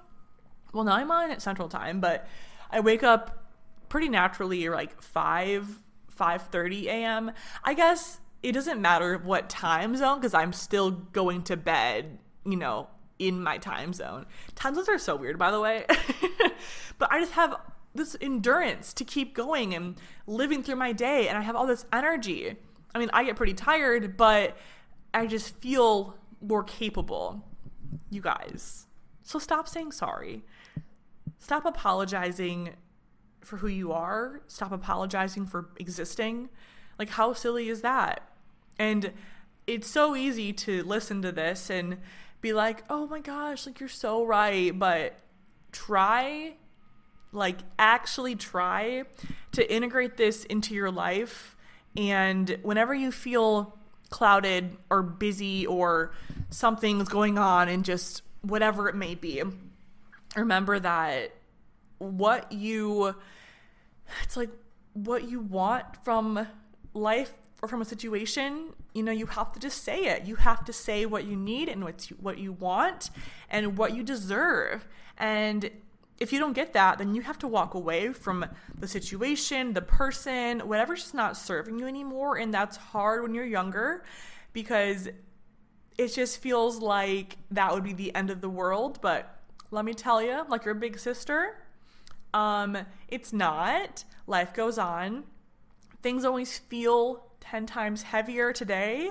Well, 0.73 0.85
now 0.85 0.93
I'm 0.93 1.11
on 1.11 1.31
at 1.31 1.43
central 1.43 1.69
time, 1.69 2.01
but 2.01 2.29
I 2.71 2.81
wake 2.81 3.03
up 3.03 3.51
pretty 3.89 4.09
naturally 4.09 4.69
like 4.69 5.01
5 5.03 5.83
5:30 6.17 6.85
a.m. 6.87 7.33
I 7.65 7.75
guess 7.75 8.21
it 8.43 8.53
doesn't 8.53 8.81
matter 8.81 9.19
what 9.19 9.49
time 9.49 9.97
zone 9.97 10.21
because 10.21 10.35
I'm 10.35 10.53
still 10.53 10.91
going 10.91 11.43
to 11.45 11.57
bed, 11.57 12.19
you 12.45 12.57
know, 12.57 12.89
in 13.19 13.43
my 13.43 13.59
time 13.59 13.93
zone. 13.93 14.27
Time 14.55 14.75
zones 14.75 14.89
are 14.89 14.99
so 14.99 15.17
weird, 15.17 15.39
by 15.39 15.51
the 15.51 15.61
way. 15.61 15.85
but 16.99 17.11
I 17.13 17.21
just 17.21 17.33
have 17.33 17.57
this 17.95 18.17
endurance 18.21 18.93
to 18.95 19.05
keep 19.05 19.35
going 19.35 19.75
and 19.75 19.97
living 20.27 20.63
through 20.63 20.77
my 20.77 20.93
day, 20.93 21.29
and 21.29 21.37
I 21.37 21.43
have 21.43 21.57
all 21.57 21.67
this 21.67 21.87
energy. 21.93 22.57
I 22.95 22.99
mean, 22.99 23.11
I 23.13 23.25
get 23.25 23.37
pretty 23.37 23.55
tired, 23.55 24.17
but 24.17 24.57
I 25.13 25.27
just 25.27 25.57
feel 25.57 26.17
more 26.41 26.63
capable, 26.63 27.45
you 28.11 28.21
guys. 28.21 28.87
So 29.23 29.39
stop 29.39 29.69
saying 29.69 29.93
sorry. 29.93 30.45
Stop 31.39 31.65
apologizing 31.65 32.75
for 33.41 33.59
who 33.59 33.69
you 33.69 33.93
are. 33.93 34.43
Stop 34.47 34.73
apologizing 34.73 35.47
for 35.47 35.71
existing. 35.79 36.49
Like, 36.99 37.11
how 37.11 37.33
silly 37.33 37.69
is 37.69 37.83
that? 37.83 38.29
And 38.79 39.13
it's 39.67 39.89
so 39.89 40.17
easy 40.17 40.53
to 40.53 40.83
listen 40.83 41.23
to 41.23 41.33
this 41.33 41.71
and 41.71 41.99
be 42.41 42.53
like, 42.53 42.85
oh 42.89 43.07
my 43.07 43.21
gosh, 43.21 43.67
like 43.67 43.81
you're 43.81 43.89
so 43.89 44.25
right. 44.25 44.77
But 44.77 45.19
try, 45.73 46.55
like, 47.33 47.59
actually 47.79 48.35
try 48.35 49.05
to 49.53 49.73
integrate 49.73 50.17
this 50.17 50.45
into 50.45 50.75
your 50.75 50.91
life. 50.91 51.57
And 51.97 52.59
whenever 52.63 52.95
you 52.95 53.13
feel 53.13 53.79
clouded 54.11 54.77
or 54.91 55.03
busy 55.03 55.67
or 55.67 56.13
something's 56.51 57.09
going 57.09 57.39
on 57.39 57.69
and 57.69 57.85
just 57.85 58.23
whatever 58.43 58.89
it 58.89 58.95
may 58.95 59.15
be, 59.15 59.43
remember 60.37 60.79
that 60.79 61.35
what 61.99 62.53
you, 62.53 63.15
it's 64.23 64.37
like 64.37 64.51
what 64.95 65.29
you 65.29 65.41
want 65.41 65.85
from 66.05 66.47
life 66.95 67.33
or 67.61 67.69
from 67.69 67.83
a 67.83 67.85
situation, 67.85 68.73
you 68.95 69.03
know, 69.03 69.13
you 69.13 69.27
have 69.27 69.53
to 69.53 69.61
just 69.61 69.83
say 69.83 70.05
it. 70.05 70.25
You 70.25 70.37
have 70.37 70.65
to 70.65 70.73
say 70.73 71.07
what 71.07 71.25
you 71.25 71.37
need 71.37 71.69
and 71.69 71.83
what 71.83 72.11
you, 72.11 72.17
what 72.21 72.39
you 72.39 72.53
want 72.53 73.11
and 73.51 73.77
what 73.77 73.95
you 73.95 74.03
deserve. 74.03 74.87
And 75.17 75.71
if 76.19 76.33
you 76.33 76.39
don't 76.39 76.53
get 76.53 76.73
that, 76.73 76.99
then 76.99 77.15
you 77.15 77.23
have 77.23 77.39
to 77.41 77.49
walk 77.49 77.75
away 77.75 78.13
from 78.13 78.47
the 78.77 78.89
situation, 78.89 79.73
the 79.73 79.83
person, 79.83 80.61
whatever's 80.61 81.03
just 81.03 81.15
not 81.15 81.37
serving 81.37 81.79
you 81.79 81.87
anymore. 81.87 82.37
And 82.37 82.53
that's 82.53 82.77
hard 82.77 83.23
when 83.23 83.35
you're 83.35 83.45
younger 83.45 84.05
because 84.53 85.09
it 85.97 86.09
just 86.09 86.39
feels 86.41 86.81
like 86.81 87.37
that 87.51 87.73
would 87.73 87.85
be 87.85 87.93
the 87.93 88.15
end 88.15 88.31
of 88.31 88.41
the 88.41 88.49
world. 88.49 89.01
But 89.01 89.37
let 89.71 89.85
me 89.85 89.95
tell 89.95 90.23
you, 90.23 90.45
like 90.49 90.65
your 90.65 90.75
big 90.75 90.99
sister, 90.99 91.59
um, 92.33 92.79
it's 93.09 93.33
not. 93.33 94.05
Life 94.27 94.55
goes 94.55 94.79
on. 94.79 95.25
Things 96.03 96.25
always 96.25 96.59
feel 96.59 97.25
10 97.41 97.67
times 97.67 98.03
heavier 98.03 98.53
today 98.53 99.11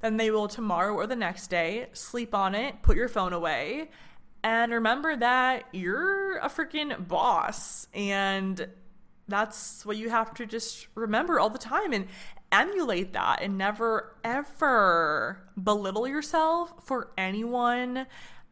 than 0.00 0.16
they 0.16 0.30
will 0.30 0.48
tomorrow 0.48 0.94
or 0.94 1.06
the 1.06 1.16
next 1.16 1.48
day. 1.48 1.86
Sleep 1.92 2.34
on 2.34 2.54
it, 2.54 2.82
put 2.82 2.96
your 2.96 3.08
phone 3.08 3.32
away, 3.32 3.90
and 4.42 4.72
remember 4.72 5.16
that 5.16 5.64
you're 5.72 6.36
a 6.38 6.48
freaking 6.48 7.08
boss. 7.08 7.88
And 7.92 8.68
that's 9.26 9.84
what 9.84 9.96
you 9.96 10.10
have 10.10 10.34
to 10.34 10.46
just 10.46 10.86
remember 10.94 11.40
all 11.40 11.50
the 11.50 11.58
time 11.58 11.92
and 11.92 12.06
emulate 12.50 13.12
that 13.12 13.42
and 13.42 13.58
never 13.58 14.16
ever 14.24 15.42
belittle 15.62 16.08
yourself 16.08 16.72
for 16.84 17.10
anyone. 17.18 18.06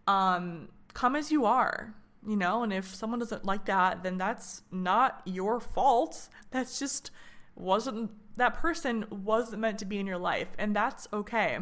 Um, 0.07 0.69
come 0.93 1.17
as 1.17 1.31
you 1.33 1.45
are 1.47 1.95
you 2.27 2.37
know, 2.37 2.65
and 2.65 2.73
if 2.73 2.93
someone 2.95 3.21
doesn't 3.21 3.45
like 3.45 3.67
that, 3.67 4.03
then 4.03 4.19
that's 4.19 4.63
not 4.73 5.23
your 5.25 5.61
fault. 5.61 6.29
That's 6.51 6.79
just 6.79 7.13
wasn't 7.57 8.11
that 8.37 8.55
person 8.55 9.07
wasn't 9.11 9.63
meant 9.63 9.79
to 9.79 9.85
be 9.85 9.99
in 9.99 10.07
your 10.07 10.19
life, 10.19 10.49
and 10.59 10.77
that's 10.77 11.09
okay. 11.13 11.59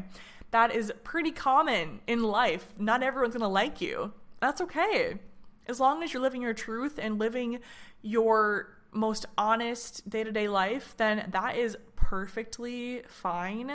That 0.50 0.74
is 0.74 0.92
pretty 1.02 1.30
common 1.30 2.00
in 2.06 2.22
life. 2.22 2.74
Not 2.78 3.02
everyone's 3.02 3.34
gonna 3.34 3.48
like 3.48 3.80
you. 3.80 4.12
That's 4.40 4.60
okay. 4.60 5.18
As 5.66 5.80
long 5.80 6.02
as 6.02 6.12
you're 6.12 6.22
living 6.22 6.42
your 6.42 6.54
truth 6.54 6.98
and 7.00 7.18
living 7.18 7.60
your 8.02 8.76
most 8.92 9.26
honest 9.38 10.08
day 10.08 10.22
to 10.22 10.30
day 10.30 10.48
life, 10.48 10.94
then 10.96 11.28
that 11.32 11.56
is 11.56 11.76
perfectly 11.96 13.02
fine. 13.08 13.72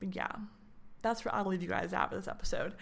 But 0.00 0.16
yeah, 0.16 0.32
that's 1.02 1.24
where 1.24 1.34
I'll 1.34 1.44
leave 1.44 1.62
you 1.62 1.68
guys 1.68 1.92
at 1.92 2.10
with 2.10 2.20
this 2.20 2.28
episode. 2.28 2.74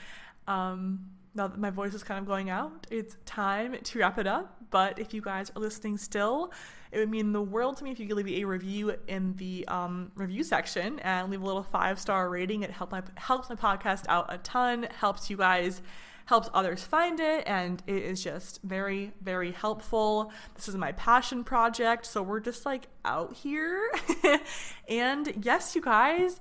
Um, 0.47 1.11
now 1.35 1.47
that 1.47 1.59
my 1.59 1.71
voice 1.71 1.95
is 1.95 2.03
kind 2.03 2.19
of 2.19 2.27
going 2.27 2.51
out, 2.51 2.87
it's 2.90 3.16
time 3.25 3.77
to 3.83 3.99
wrap 3.99 4.19
it 4.19 4.27
up. 4.27 4.57
But 4.71 4.99
if 4.99 5.12
you 5.14 5.21
guys 5.21 5.51
are 5.55 5.61
listening 5.61 5.99
still, 5.99 6.53
it 6.93 6.99
would 6.99 7.11
mean 7.11 7.33
the 7.33 7.43
world 7.43 7.77
to 7.79 7.85
me 7.85 7.90
if 7.90 7.99
you 7.99 8.07
could 8.07 8.16
leave 8.16 8.29
a 8.29 8.45
review 8.45 8.95
in 9.09 9.35
the 9.37 9.66
um, 9.69 10.12
review 10.14 10.43
section 10.45 10.99
and 11.01 11.31
leave 11.31 11.43
a 11.43 11.47
little 11.47 11.62
five 11.62 11.99
star 12.01 12.29
rating. 12.29 12.62
It 12.62 12.71
helps 12.71 12.93
my 12.93 13.03
helps 13.16 13.49
my 13.49 13.57
podcast 13.57 14.05
out 14.09 14.33
a 14.33 14.38
ton. 14.38 14.88
Helps 14.99 15.31
you 15.31 15.37
guys 15.37 15.83
helps 16.31 16.49
others 16.55 16.85
find 16.85 17.19
it, 17.19 17.43
and 17.45 17.83
it 17.88 18.05
is 18.05 18.23
just 18.23 18.61
very, 18.62 19.11
very 19.21 19.51
helpful. 19.51 20.31
This 20.55 20.69
is 20.69 20.77
my 20.77 20.93
passion 20.93 21.43
project, 21.43 22.07
so 22.07 22.23
we're 22.23 22.38
just 22.38 22.64
like 22.64 22.87
out 23.05 23.35
here. 23.35 23.90
and 24.88 25.45
yes, 25.45 25.75
you 25.75 25.83
guys, 25.83 26.38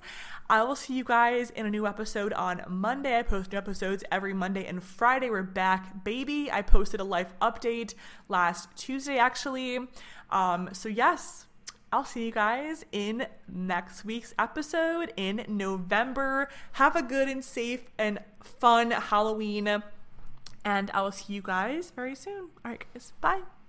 I 0.48 0.62
will 0.62 0.76
see 0.76 0.94
you 0.94 1.02
guys 1.02 1.50
in 1.50 1.66
a 1.66 1.70
new 1.70 1.88
episode 1.88 2.32
on 2.34 2.62
Monday. 2.68 3.18
I 3.18 3.22
post 3.22 3.50
new 3.50 3.58
episodes 3.58 4.04
every 4.12 4.32
Monday 4.32 4.64
and 4.64 4.80
Friday. 4.80 5.28
We're 5.28 5.42
back, 5.42 6.04
baby. 6.04 6.48
I 6.52 6.62
posted 6.62 7.00
a 7.00 7.04
life 7.04 7.34
update 7.42 7.94
last 8.28 8.68
Tuesday, 8.76 9.18
actually. 9.18 9.88
Um, 10.30 10.68
so, 10.72 10.88
yes, 10.88 11.46
I'll 11.92 12.04
see 12.04 12.26
you 12.26 12.32
guys 12.32 12.84
in 12.92 13.26
next 13.48 14.04
week's 14.04 14.32
episode 14.38 15.12
in 15.16 15.44
November. 15.48 16.48
Have 16.72 16.94
a 16.94 17.02
good 17.02 17.28
and 17.28 17.44
safe 17.44 17.82
and 17.98 18.20
fun 18.42 18.92
Halloween. 18.92 19.82
And 20.64 20.90
I 20.92 21.02
will 21.02 21.12
see 21.12 21.32
you 21.32 21.42
guys 21.42 21.90
very 21.90 22.14
soon. 22.14 22.50
All 22.64 22.70
right, 22.70 22.84
guys. 22.92 23.12
Bye. 23.20 23.59